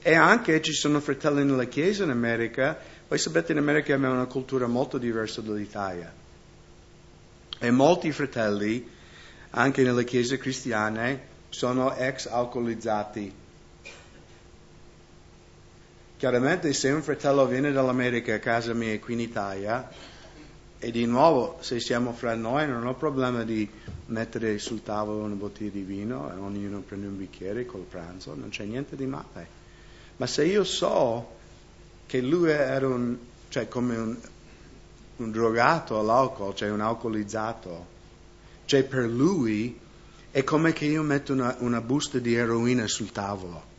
E 0.00 0.14
anche 0.14 0.62
ci 0.62 0.72
sono 0.72 0.98
fratelli 1.00 1.44
nella 1.44 1.64
Chiesa 1.64 2.04
in 2.04 2.10
America 2.10 2.78
voi 3.06 3.18
sapete 3.18 3.52
in 3.52 3.58
America 3.58 3.94
abbiamo 3.94 4.14
una 4.14 4.24
cultura 4.24 4.66
molto 4.66 4.96
diversa 4.96 5.42
dall'Italia. 5.42 6.10
E 7.58 7.70
molti 7.70 8.12
fratelli, 8.12 8.88
anche 9.50 9.82
nelle 9.82 10.04
chiese 10.04 10.38
cristiane, 10.38 11.36
sono 11.48 11.94
ex 11.94 12.26
alcolizzati. 12.26 13.32
Chiaramente 16.16 16.72
se 16.72 16.90
un 16.90 17.02
fratello 17.02 17.46
viene 17.46 17.70
dall'America 17.70 18.34
a 18.34 18.38
casa 18.38 18.74
mia 18.74 18.98
qui 18.98 19.14
in 19.14 19.20
Italia, 19.20 19.88
e 20.80 20.92
di 20.92 21.06
nuovo 21.06 21.58
se 21.60 21.80
siamo 21.80 22.12
fra 22.12 22.36
noi 22.36 22.68
non 22.68 22.86
ho 22.86 22.94
problema 22.94 23.42
di 23.42 23.68
mettere 24.06 24.58
sul 24.58 24.82
tavolo 24.82 25.24
una 25.24 25.34
bottiglia 25.34 25.70
di 25.70 25.82
vino 25.82 26.30
e 26.32 26.36
ognuno 26.36 26.80
prende 26.80 27.08
un 27.08 27.16
bicchiere 27.16 27.66
col 27.66 27.82
pranzo, 27.82 28.34
non 28.34 28.50
c'è 28.50 28.64
niente 28.64 28.94
di 28.94 29.06
male. 29.06 29.56
Ma 30.16 30.26
se 30.26 30.44
io 30.44 30.62
so 30.62 31.36
che 32.06 32.20
lui 32.20 32.50
era 32.50 32.86
un, 32.86 33.16
cioè 33.48 33.66
come 33.68 33.96
un, 33.96 34.16
un 35.16 35.30
drogato 35.32 35.98
all'alcol, 35.98 36.54
cioè 36.54 36.70
un 36.70 36.80
alcolizzato, 36.80 37.86
cioè 38.64 38.84
per 38.84 39.04
lui 39.04 39.78
è 40.30 40.44
come 40.44 40.72
che 40.72 40.84
io 40.84 41.02
metto 41.02 41.32
una, 41.32 41.56
una 41.60 41.80
busta 41.80 42.18
di 42.18 42.34
eroina 42.34 42.86
sul 42.86 43.12
tavolo 43.12 43.76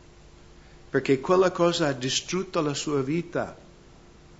perché 0.89 1.19
quella 1.19 1.51
cosa 1.51 1.87
ha 1.87 1.93
distrutto 1.93 2.61
la 2.61 2.73
sua 2.73 3.01
vita. 3.01 3.55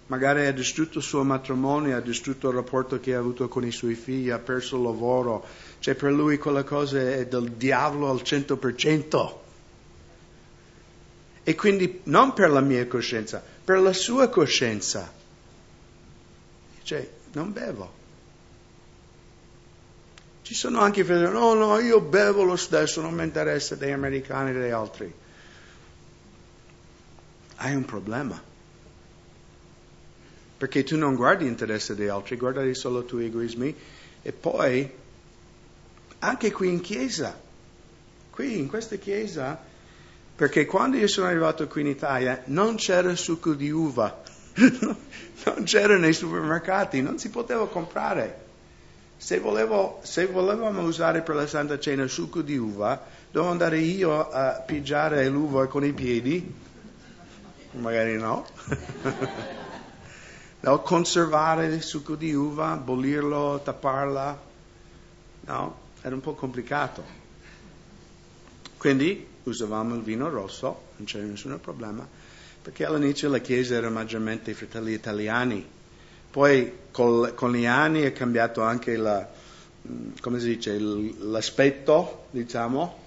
Magari 0.08 0.48
ha 0.48 0.52
distrutto 0.52 0.98
il 0.98 1.04
suo 1.04 1.24
matrimonio, 1.24 1.96
ha 1.96 2.02
distrutto 2.02 2.50
il 2.50 2.56
rapporto 2.56 3.00
che 3.00 3.14
ha 3.14 3.20
avuto 3.20 3.48
con 3.48 3.64
i 3.64 3.72
suoi 3.72 3.94
figli, 3.94 4.32
ha 4.32 4.40
perso 4.40 4.78
il 4.78 4.82
lavoro. 4.82 5.46
Cioè 5.78 5.94
per 5.94 6.12
lui 6.12 6.40
quella 6.40 6.64
cosa 6.64 7.00
è 7.00 7.28
del 7.28 7.52
diavolo 7.52 8.10
al 8.10 8.24
cento 8.24 8.58
per 8.58 8.74
cento. 8.74 9.44
E 11.44 11.54
quindi 11.54 12.02
non 12.06 12.34
per 12.34 12.50
la 12.50 12.62
mia 12.62 12.86
coscienza, 12.88 13.44
per 13.64 13.80
la 13.80 13.94
sua 13.94 14.28
coscienza. 14.30 15.14
Cioè, 16.82 17.10
non 17.34 17.54
bevo. 17.54 17.98
Ci 20.50 20.56
sono 20.56 20.80
anche 20.80 21.04
fratelli, 21.04 21.32
no, 21.32 21.54
no, 21.54 21.78
io 21.78 22.02
bevo 22.02 22.42
lo 22.42 22.56
stesso, 22.56 23.02
non 23.02 23.14
mi 23.14 23.24
interessa 23.24 23.76
degli 23.76 23.92
americani 23.92 24.50
e 24.50 24.54
degli 24.54 24.72
altri 24.72 25.14
hai 27.58 27.76
un 27.76 27.86
problema. 27.86 28.42
Perché 30.58 30.84
tu 30.84 30.98
non 30.98 31.14
guardi 31.14 31.44
l'interesse 31.44 31.94
degli 31.94 32.08
altri, 32.08 32.36
guardi 32.36 32.74
solo 32.74 33.02
i 33.02 33.06
tuoi 33.06 33.26
egoismi 33.26 33.76
e 34.24 34.32
poi 34.32 34.92
anche 36.18 36.52
qui 36.52 36.70
in 36.70 36.82
chiesa, 36.82 37.40
qui 38.32 38.58
in 38.58 38.68
questa 38.70 38.96
chiesa, 38.96 39.56
perché 40.36 40.66
quando 40.66 40.98
io 40.98 41.08
sono 41.08 41.28
arrivato 41.28 41.68
qui 41.68 41.82
in 41.82 41.88
Italia 41.90 42.42
non 42.46 42.74
c'era 42.74 43.16
succo 43.16 43.54
di 43.54 43.70
uva, 43.70 44.24
non 44.56 45.64
c'era 45.66 45.96
nei 45.96 46.14
supermercati, 46.14 47.04
non 47.04 47.20
si 47.20 47.30
poteva 47.30 47.68
comprare. 47.68 48.48
Se, 49.20 49.40
volevo, 49.40 50.00
se 50.04 50.28
volevamo 50.28 50.82
usare 50.82 51.22
per 51.22 51.36
la 51.36 51.46
Santa 51.46 51.78
Cena 51.78 52.08
succo 52.08 52.42
di 52.42 52.58
uva, 52.58 53.06
dovevo 53.30 53.52
andare 53.52 53.80
io 53.80 54.30
a 54.30 54.64
pigiare 54.66 55.28
l'uva 55.28 55.68
con 55.68 55.84
i 55.84 55.92
piedi 55.92 56.68
magari 57.74 58.18
no. 58.18 58.46
no, 60.62 60.82
conservare 60.82 61.68
il 61.68 61.84
succo 61.84 62.16
di 62.16 62.34
uva, 62.34 62.76
bollirlo, 62.76 63.62
tapparla, 63.64 64.42
no, 65.42 65.80
era 66.02 66.16
un 66.16 66.22
po' 66.22 66.34
complicato. 66.34 67.18
Quindi 68.78 69.28
usavamo 69.44 69.96
il 69.96 70.02
vino 70.02 70.30
rosso, 70.30 70.84
non 70.96 71.06
c'era 71.06 71.26
nessun 71.26 71.60
problema, 71.62 72.08
perché 72.62 72.86
all'inizio 72.86 73.30
la 73.30 73.40
Chiesa 73.40 73.76
era 73.76 73.90
maggiormente 73.90 74.54
fratelli 74.54 74.94
italiani, 74.94 75.78
poi 76.32 76.72
col, 76.92 77.34
con 77.34 77.54
gli 77.54 77.66
anni 77.66 78.02
è 78.02 78.14
cambiato 78.14 78.62
anche 78.62 78.96
la, 78.98 79.28
mm, 79.88 80.36
dice, 80.38 80.78
l'aspetto, 80.78 82.26
diciamo, 82.32 82.98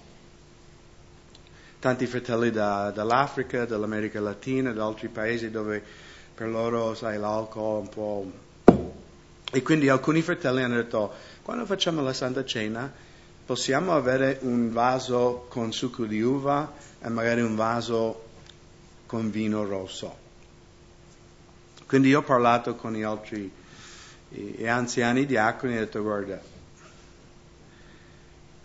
tanti 1.79 2.05
fratelli 2.05 2.51
da, 2.51 2.91
dall'Africa, 2.91 3.65
dall'America 3.65 4.19
Latina, 4.19 4.71
da 4.71 4.85
altri 4.85 5.09
paesi 5.09 5.51
dove 5.51 5.83
per 6.33 6.47
loro, 6.47 6.95
sai, 6.95 7.17
l'alcol 7.17 7.81
un 7.81 7.89
po'... 7.89 8.31
E 9.51 9.61
quindi 9.61 9.87
alcuni 9.87 10.21
fratelli 10.21 10.63
hanno 10.63 10.75
detto, 10.75 11.13
quando 11.43 11.65
facciamo 11.65 12.01
la 12.01 12.13
Santa 12.13 12.43
Cena, 12.43 12.91
possiamo 13.45 13.93
avere 13.93 14.39
un 14.41 14.71
vaso 14.71 15.45
con 15.49 15.71
succo 15.71 16.05
di 16.05 16.21
uva 16.21 16.73
e 16.99 17.09
magari 17.09 17.41
un 17.41 17.55
vaso 17.55 18.23
con 19.05 19.29
vino 19.29 19.63
rosso. 19.63 20.22
Quindi 21.93 22.09
io 22.09 22.21
ho 22.21 22.23
parlato 22.23 22.73
con 22.73 22.93
gli 22.93 23.03
altri 23.03 23.51
gli 24.29 24.65
anziani 24.65 25.27
diaconi 25.27 25.75
e 25.75 25.77
ho 25.77 25.79
detto, 25.81 26.01
guarda, 26.01 26.33
ha 26.33 26.41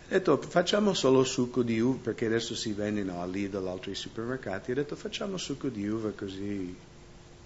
detto 0.09 0.41
facciamo 0.41 0.95
solo 0.95 1.25
succo 1.25 1.63
di 1.63 1.79
uva 1.79 1.99
perché 2.05 2.25
adesso 2.25 2.55
si 2.55 2.73
vendono 2.73 3.27
lì 3.27 3.51
dall'altri 3.51 3.95
supermercati. 3.95 4.71
Ha 4.71 4.77
detto 4.77 4.97
facciamo 4.97 5.37
succo 5.37 5.69
di 5.69 5.87
uva 5.87 6.11
così. 6.17 6.75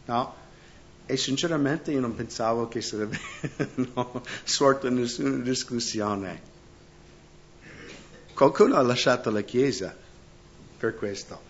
No? 0.04 0.34
E 1.04 1.16
sinceramente 1.16 1.90
io 1.90 1.98
non 1.98 2.14
pensavo 2.14 2.68
che 2.68 2.80
sarebbe 2.80 3.18
no, 3.92 4.22
sorta 4.44 4.88
nessuna 4.88 5.42
discussione. 5.42 6.42
Qualcuno 8.32 8.76
ha 8.76 8.82
lasciato 8.82 9.32
la 9.32 9.40
chiesa 9.40 9.92
per 10.78 10.94
questo. 10.94 11.40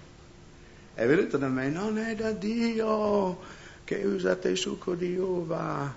È 0.95 1.07
venuto 1.07 1.37
da 1.37 1.49
me, 1.49 1.69
non 1.69 1.99
è 1.99 2.15
da 2.15 2.33
Dio 2.33 3.61
che 3.85 3.97
usate 4.05 4.49
il 4.51 4.57
succo 4.57 4.95
di 4.95 5.17
uva. 5.17 5.95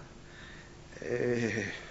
E 1.00 1.84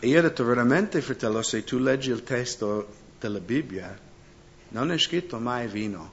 e 0.00 0.06
io 0.06 0.20
ho 0.20 0.22
detto 0.22 0.44
veramente, 0.44 1.00
fratello, 1.00 1.42
se 1.42 1.64
tu 1.64 1.78
leggi 1.78 2.10
il 2.10 2.22
testo 2.22 2.86
della 3.18 3.40
Bibbia, 3.40 3.98
non 4.68 4.92
è 4.92 4.98
scritto 4.98 5.40
mai 5.40 5.66
vino. 5.66 6.12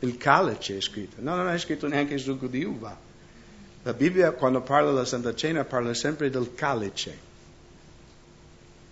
Il 0.00 0.16
calice 0.16 0.78
è 0.78 0.80
scritto, 0.80 1.16
no, 1.20 1.36
non 1.36 1.48
è 1.48 1.58
scritto 1.58 1.86
neanche 1.86 2.14
il 2.14 2.20
succo 2.20 2.48
di 2.48 2.64
uva. 2.64 2.98
La 3.84 3.92
Bibbia, 3.92 4.32
quando 4.32 4.60
parla 4.60 4.90
della 4.90 5.04
Santa 5.04 5.36
Cena, 5.36 5.64
parla 5.64 5.94
sempre 5.94 6.28
del 6.28 6.52
calice. 6.52 7.25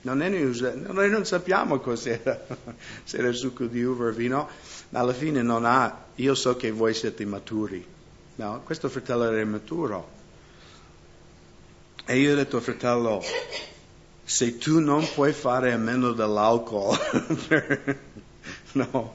Non 0.05 0.21
usa, 0.21 0.75
noi 0.75 1.09
non 1.09 1.25
sappiamo 1.25 1.79
cos'era, 1.79 2.45
se 3.05 3.17
era 3.17 3.33
succo 3.33 3.65
di 3.65 3.83
uva 3.83 4.09
o 4.09 4.11
vino, 4.11 4.49
ma 4.91 5.01
alla 5.01 5.15
fine 5.15 5.41
non 5.41 5.65
ha, 5.65 6.05
io 6.17 6.35
so 6.35 6.57
che 6.57 6.71
voi 6.71 6.93
siete 6.93 7.25
maturi. 7.25 7.85
No, 8.37 8.61
questo 8.65 8.91
fratello 8.91 9.25
era 9.25 9.45
maturo. 9.47 10.11
E 12.05 12.19
io 12.19 12.33
ho 12.33 12.37
detto, 12.37 12.61
fratello, 12.61 13.23
se 14.23 14.59
tu 14.59 14.79
non 14.79 15.09
puoi 15.15 15.33
fare 15.33 15.73
a 15.73 15.79
meno 15.79 16.13
dell'alcol, 16.13 16.99
no, 18.73 19.15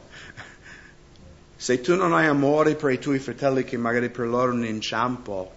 se 1.56 1.82
tu 1.82 1.96
non 1.96 2.14
hai 2.14 2.26
amore 2.26 2.74
per 2.74 2.90
i 2.90 2.98
tuoi 2.98 3.20
fratelli 3.20 3.64
che 3.64 3.78
magari 3.78 4.10
per 4.10 4.26
loro 4.26 4.54
è 4.54 4.56
un 4.56 4.66
inciampo, 4.66 5.54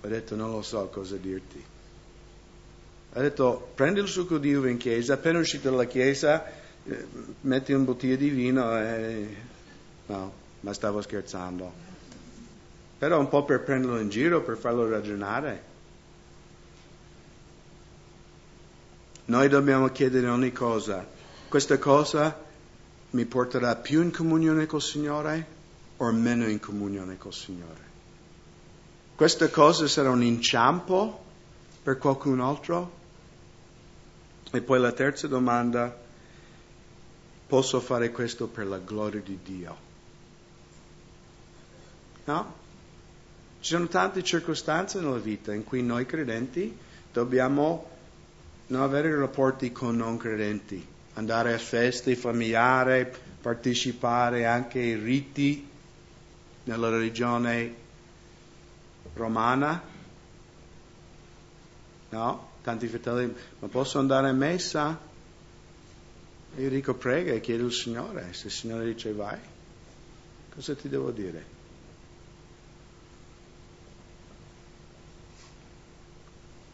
ho 0.00 0.08
detto 0.08 0.34
non 0.34 0.50
lo 0.50 0.62
so 0.62 0.88
cosa 0.90 1.16
dirti. 1.16 1.62
Ho 3.12 3.20
detto 3.20 3.70
prendi 3.74 4.00
il 4.00 4.08
succo 4.08 4.38
di 4.38 4.54
uva 4.54 4.68
in 4.68 4.76
chiesa, 4.76 5.14
appena 5.14 5.38
uscito 5.38 5.70
dalla 5.70 5.84
chiesa 5.84 6.44
eh, 6.84 7.06
metti 7.42 7.72
un 7.72 7.84
bottiglia 7.84 8.16
di 8.16 8.28
vino 8.28 8.78
e... 8.78 9.36
No, 10.06 10.32
ma 10.60 10.72
stavo 10.72 11.00
scherzando 11.00 11.88
però 13.00 13.18
un 13.18 13.28
po' 13.30 13.46
per 13.46 13.62
prenderlo 13.62 13.98
in 13.98 14.10
giro, 14.10 14.42
per 14.42 14.58
farlo 14.58 14.86
ragionare. 14.86 15.62
Noi 19.24 19.48
dobbiamo 19.48 19.88
chiedere 19.88 20.28
ogni 20.28 20.52
cosa. 20.52 21.06
Questa 21.48 21.78
cosa 21.78 22.38
mi 23.12 23.24
porterà 23.24 23.74
più 23.76 24.02
in 24.02 24.12
comunione 24.12 24.66
col 24.66 24.82
Signore 24.82 25.46
o 25.96 26.12
meno 26.12 26.46
in 26.46 26.60
comunione 26.60 27.16
col 27.16 27.32
Signore? 27.32 27.88
Questa 29.16 29.48
cosa 29.48 29.88
sarà 29.88 30.10
un 30.10 30.22
inciampo 30.22 31.24
per 31.82 31.96
qualcun 31.96 32.40
altro? 32.40 32.98
E 34.52 34.60
poi 34.60 34.80
la 34.80 34.92
terza 34.92 35.28
domanda, 35.28 35.96
posso 37.46 37.80
fare 37.80 38.10
questo 38.10 38.48
per 38.48 38.66
la 38.66 38.78
gloria 38.78 39.20
di 39.20 39.38
Dio? 39.44 39.76
No? 42.24 42.54
Ci 43.60 43.72
sono 43.74 43.86
tante 43.88 44.22
circostanze 44.22 45.00
nella 45.00 45.18
vita 45.18 45.52
in 45.52 45.64
cui 45.64 45.82
noi 45.82 46.06
credenti 46.06 46.76
dobbiamo 47.12 47.88
non 48.68 48.82
avere 48.82 49.16
rapporti 49.16 49.72
con 49.72 49.96
non 49.96 50.16
credenti, 50.16 50.84
andare 51.14 51.52
a 51.52 51.58
feste 51.58 52.16
familiari, 52.16 53.06
partecipare 53.40 54.46
anche 54.46 54.78
ai 54.78 54.94
riti 54.94 55.68
nella 56.64 56.88
religione 56.88 57.74
romana. 59.14 59.98
No? 62.10 62.48
Tanti 62.62 62.86
fratelli, 62.86 63.34
ma 63.58 63.68
posso 63.68 63.98
andare 63.98 64.28
a 64.28 64.32
messa? 64.32 64.98
Io 66.56 66.68
dico 66.68 66.94
prega 66.94 67.32
e 67.32 67.40
chiedo 67.40 67.64
al 67.64 67.72
Signore, 67.72 68.32
se 68.32 68.48
il 68.48 68.52
Signore 68.52 68.84
dice 68.84 69.12
vai, 69.12 69.38
cosa 70.54 70.74
ti 70.74 70.88
devo 70.88 71.10
dire? 71.10 71.58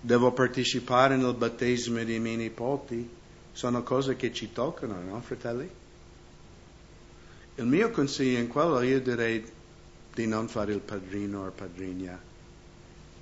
devo 0.07 0.31
partecipare 0.31 1.17
nel 1.17 1.35
battesimo 1.35 2.05
dei 2.05 2.21
miei 2.21 2.37
nipoti, 2.37 3.11
sono 3.51 3.83
cose 3.83 4.15
che 4.15 4.33
ci 4.33 4.53
toccano, 4.53 5.03
no, 5.03 5.21
fratelli? 5.21 5.69
il 7.57 7.65
mio 7.65 7.91
consiglio 7.91 8.39
in 8.39 8.47
quello 8.49 8.83
io 8.83 9.01
direi 9.01 9.45
di 10.15 10.27
non 10.27 10.47
fare 10.47 10.75
il 10.75 10.81
padrino 10.81 11.47
o 11.47 11.51
padrigna, 11.51 12.17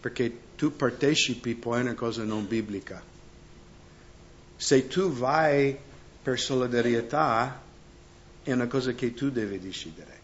perché 0.04 0.30
tu 0.54 0.76
partecipi 0.76 1.54
poi 1.54 1.78
a 1.78 1.80
una 1.80 1.94
cosa 1.94 2.24
non 2.24 2.46
biblica. 2.46 3.02
Se 4.54 4.86
tu 4.86 5.10
vai 5.10 5.74
per 6.22 6.38
solidarietà, 6.38 7.62
è 8.42 8.52
una 8.52 8.66
cosa 8.66 8.92
che 8.92 9.14
tu 9.14 9.30
devi 9.30 9.58
decidere. 9.58 10.20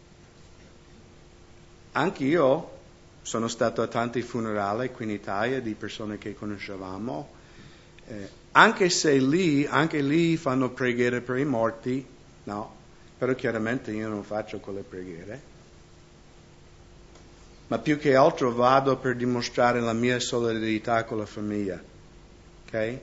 Anche 1.92 2.24
io 2.24 2.78
sono 3.22 3.48
stato 3.48 3.80
a 3.80 3.86
tanti 3.86 4.20
funerali 4.20 4.90
qui 4.90 5.06
in 5.06 5.12
Italia 5.12 5.62
di 5.62 5.72
persone 5.72 6.18
che 6.18 6.34
conoscevamo, 6.34 7.30
eh, 8.06 8.28
anche 8.52 8.90
se 8.90 9.16
lì, 9.16 9.64
anche 9.64 10.02
lì 10.02 10.36
fanno 10.36 10.68
preghiere 10.68 11.22
per 11.22 11.38
i 11.38 11.46
morti, 11.46 12.04
no, 12.44 12.76
però 13.16 13.34
chiaramente 13.34 13.92
io 13.92 14.08
non 14.08 14.24
faccio 14.24 14.58
quelle 14.58 14.82
preghiere. 14.82 15.49
Ma 17.70 17.78
più 17.78 17.98
che 17.98 18.16
altro 18.16 18.52
vado 18.52 18.96
per 18.96 19.14
dimostrare 19.14 19.80
la 19.80 19.92
mia 19.92 20.18
solidarietà 20.18 21.04
con 21.04 21.18
la 21.18 21.26
famiglia. 21.26 21.80
Ok? 22.66 22.98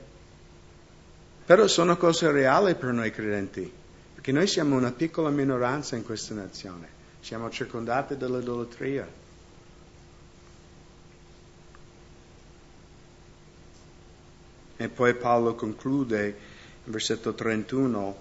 Però 1.46 1.66
sono 1.66 1.96
cose 1.96 2.30
reali 2.30 2.74
per 2.74 2.92
noi 2.92 3.10
credenti, 3.10 3.72
perché 4.12 4.30
noi 4.30 4.46
siamo 4.46 4.76
una 4.76 4.92
piccola 4.92 5.30
minoranza 5.30 5.96
in 5.96 6.04
questa 6.04 6.34
nazione, 6.34 6.86
siamo 7.20 7.48
circondati 7.48 8.18
dall'idolatria. 8.18 9.08
E 14.76 14.88
poi 14.90 15.14
Paolo 15.14 15.54
conclude 15.54 16.36
versetto 16.84 17.32
31, 17.32 18.16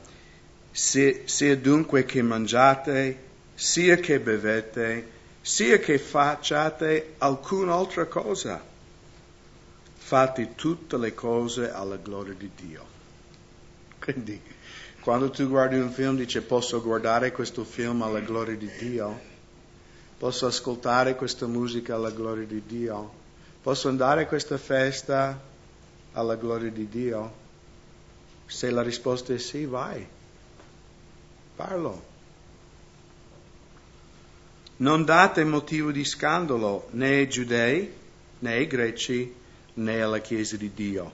sia 0.71 1.57
dunque 1.57 2.05
che 2.05 2.21
mangiate, 2.21 3.25
sia 3.53 3.97
che 3.97 4.21
bevete, 4.21 5.15
sia 5.47 5.79
che 5.79 5.97
facciate 5.97 7.13
alcun'altra 7.19 8.05
cosa, 8.05 8.61
fate 9.95 10.55
tutte 10.55 10.97
le 10.97 11.13
cose 11.13 11.71
alla 11.71 11.95
gloria 11.95 12.33
di 12.33 12.51
Dio. 12.53 12.85
Quindi, 13.97 14.41
quando 14.99 15.29
tu 15.29 15.47
guardi 15.47 15.79
un 15.79 15.89
film, 15.89 16.17
dici 16.17 16.41
posso 16.41 16.81
guardare 16.81 17.31
questo 17.31 17.63
film 17.63 18.01
alla 18.01 18.19
gloria 18.19 18.57
di 18.57 18.69
Dio? 18.77 19.17
Posso 20.17 20.47
ascoltare 20.47 21.15
questa 21.15 21.47
musica 21.47 21.95
alla 21.95 22.11
gloria 22.11 22.45
di 22.45 22.61
Dio? 22.65 23.09
Posso 23.61 23.87
andare 23.87 24.23
a 24.23 24.27
questa 24.27 24.57
festa 24.57 25.39
alla 26.11 26.35
gloria 26.35 26.69
di 26.69 26.89
Dio? 26.89 27.33
Se 28.47 28.69
la 28.69 28.81
risposta 28.81 29.33
è 29.33 29.37
sì, 29.37 29.63
vai. 29.63 30.05
Parlo. 31.55 32.15
Non 34.79 35.05
date 35.05 35.43
motivo 35.43 35.91
di 35.91 36.05
scandalo 36.05 36.89
né 36.91 37.07
ai 37.07 37.27
giudei, 37.27 37.91
né 38.39 38.53
ai 38.53 38.67
greci, 38.67 39.33
né 39.73 40.01
alla 40.01 40.19
Chiesa 40.19 40.55
di 40.55 40.71
Dio. 40.71 41.11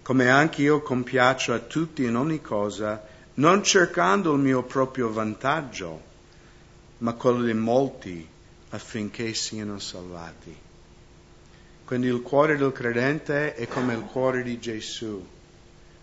Come 0.00 0.30
anche 0.30 0.62
io 0.62 0.80
compiaccio 0.80 1.52
a 1.52 1.58
tutti 1.58 2.04
in 2.04 2.16
ogni 2.16 2.40
cosa, 2.40 3.06
non 3.34 3.62
cercando 3.62 4.32
il 4.32 4.40
mio 4.40 4.62
proprio 4.62 5.12
vantaggio, 5.12 6.02
ma 6.98 7.12
quello 7.12 7.42
di 7.42 7.52
molti 7.52 8.26
affinché 8.70 9.34
siano 9.34 9.78
salvati. 9.78 10.56
Quindi 11.84 12.06
il 12.06 12.22
cuore 12.22 12.56
del 12.56 12.72
credente 12.72 13.54
è 13.54 13.68
come 13.68 13.92
il 13.92 14.04
cuore 14.04 14.42
di 14.42 14.58
Gesù. 14.58 15.22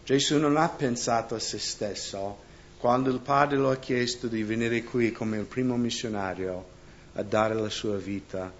Gesù 0.04 0.38
non 0.38 0.58
ha 0.58 0.70
pensato 0.70 1.34
a 1.34 1.40
se 1.40 1.58
stesso 1.58 2.46
quando 2.78 3.10
il 3.10 3.20
Padre 3.20 3.58
lo 3.58 3.72
ha 3.72 3.78
chiesto 3.78 4.28
di 4.28 4.44
venire 4.44 4.84
qui 4.84 5.12
come 5.12 5.38
il 5.38 5.46
primo 5.46 5.78
missionario 5.78 6.76
a 7.13 7.24
dare 7.24 7.54
la 7.54 7.70
sua 7.70 7.98
vita 7.98 8.52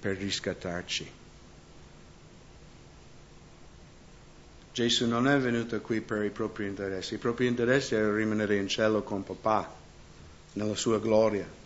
per 0.00 0.16
riscattarci. 0.16 1.10
Gesù 4.72 5.06
non 5.06 5.28
è 5.28 5.38
venuto 5.38 5.80
qui 5.80 6.00
per 6.00 6.24
i 6.24 6.30
propri 6.30 6.66
interessi, 6.66 7.14
i 7.14 7.18
propri 7.18 7.46
interessi 7.46 7.94
erano 7.94 8.14
rimanere 8.14 8.56
in 8.56 8.68
cielo 8.68 9.02
con 9.02 9.22
papà, 9.22 9.72
nella 10.54 10.74
sua 10.74 10.98
gloria 10.98 11.62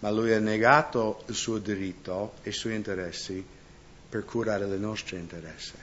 ma 0.00 0.10
lui 0.10 0.32
ha 0.32 0.38
negato 0.38 1.22
il 1.26 1.34
suo 1.34 1.58
diritto 1.58 2.34
e 2.42 2.50
i 2.50 2.52
suoi 2.52 2.74
interessi 2.74 3.44
per 4.08 4.24
curare 4.24 4.64
i 4.64 4.78
nostri 4.78 5.18
interessi. 5.18 5.74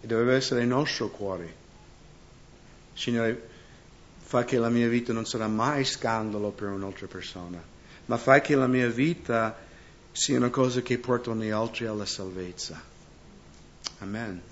E 0.00 0.06
dovrebbe 0.06 0.34
essere 0.34 0.62
il 0.62 0.66
nostro 0.66 1.08
cuore. 1.08 1.60
Signore, 2.94 3.50
fa 4.32 4.44
che 4.44 4.56
la 4.56 4.70
mia 4.70 4.88
vita 4.88 5.12
non 5.12 5.26
sarà 5.26 5.46
mai 5.46 5.84
scandalo 5.84 6.52
per 6.52 6.68
un'altra 6.68 7.06
persona, 7.06 7.62
ma 8.06 8.16
fa 8.16 8.40
che 8.40 8.54
la 8.54 8.66
mia 8.66 8.88
vita 8.88 9.54
sia 10.10 10.38
una 10.38 10.48
cosa 10.48 10.80
che 10.80 10.96
porta 10.96 11.34
gli 11.34 11.50
altri 11.50 11.84
alla 11.84 12.06
salvezza. 12.06 12.80
Amen. 13.98 14.42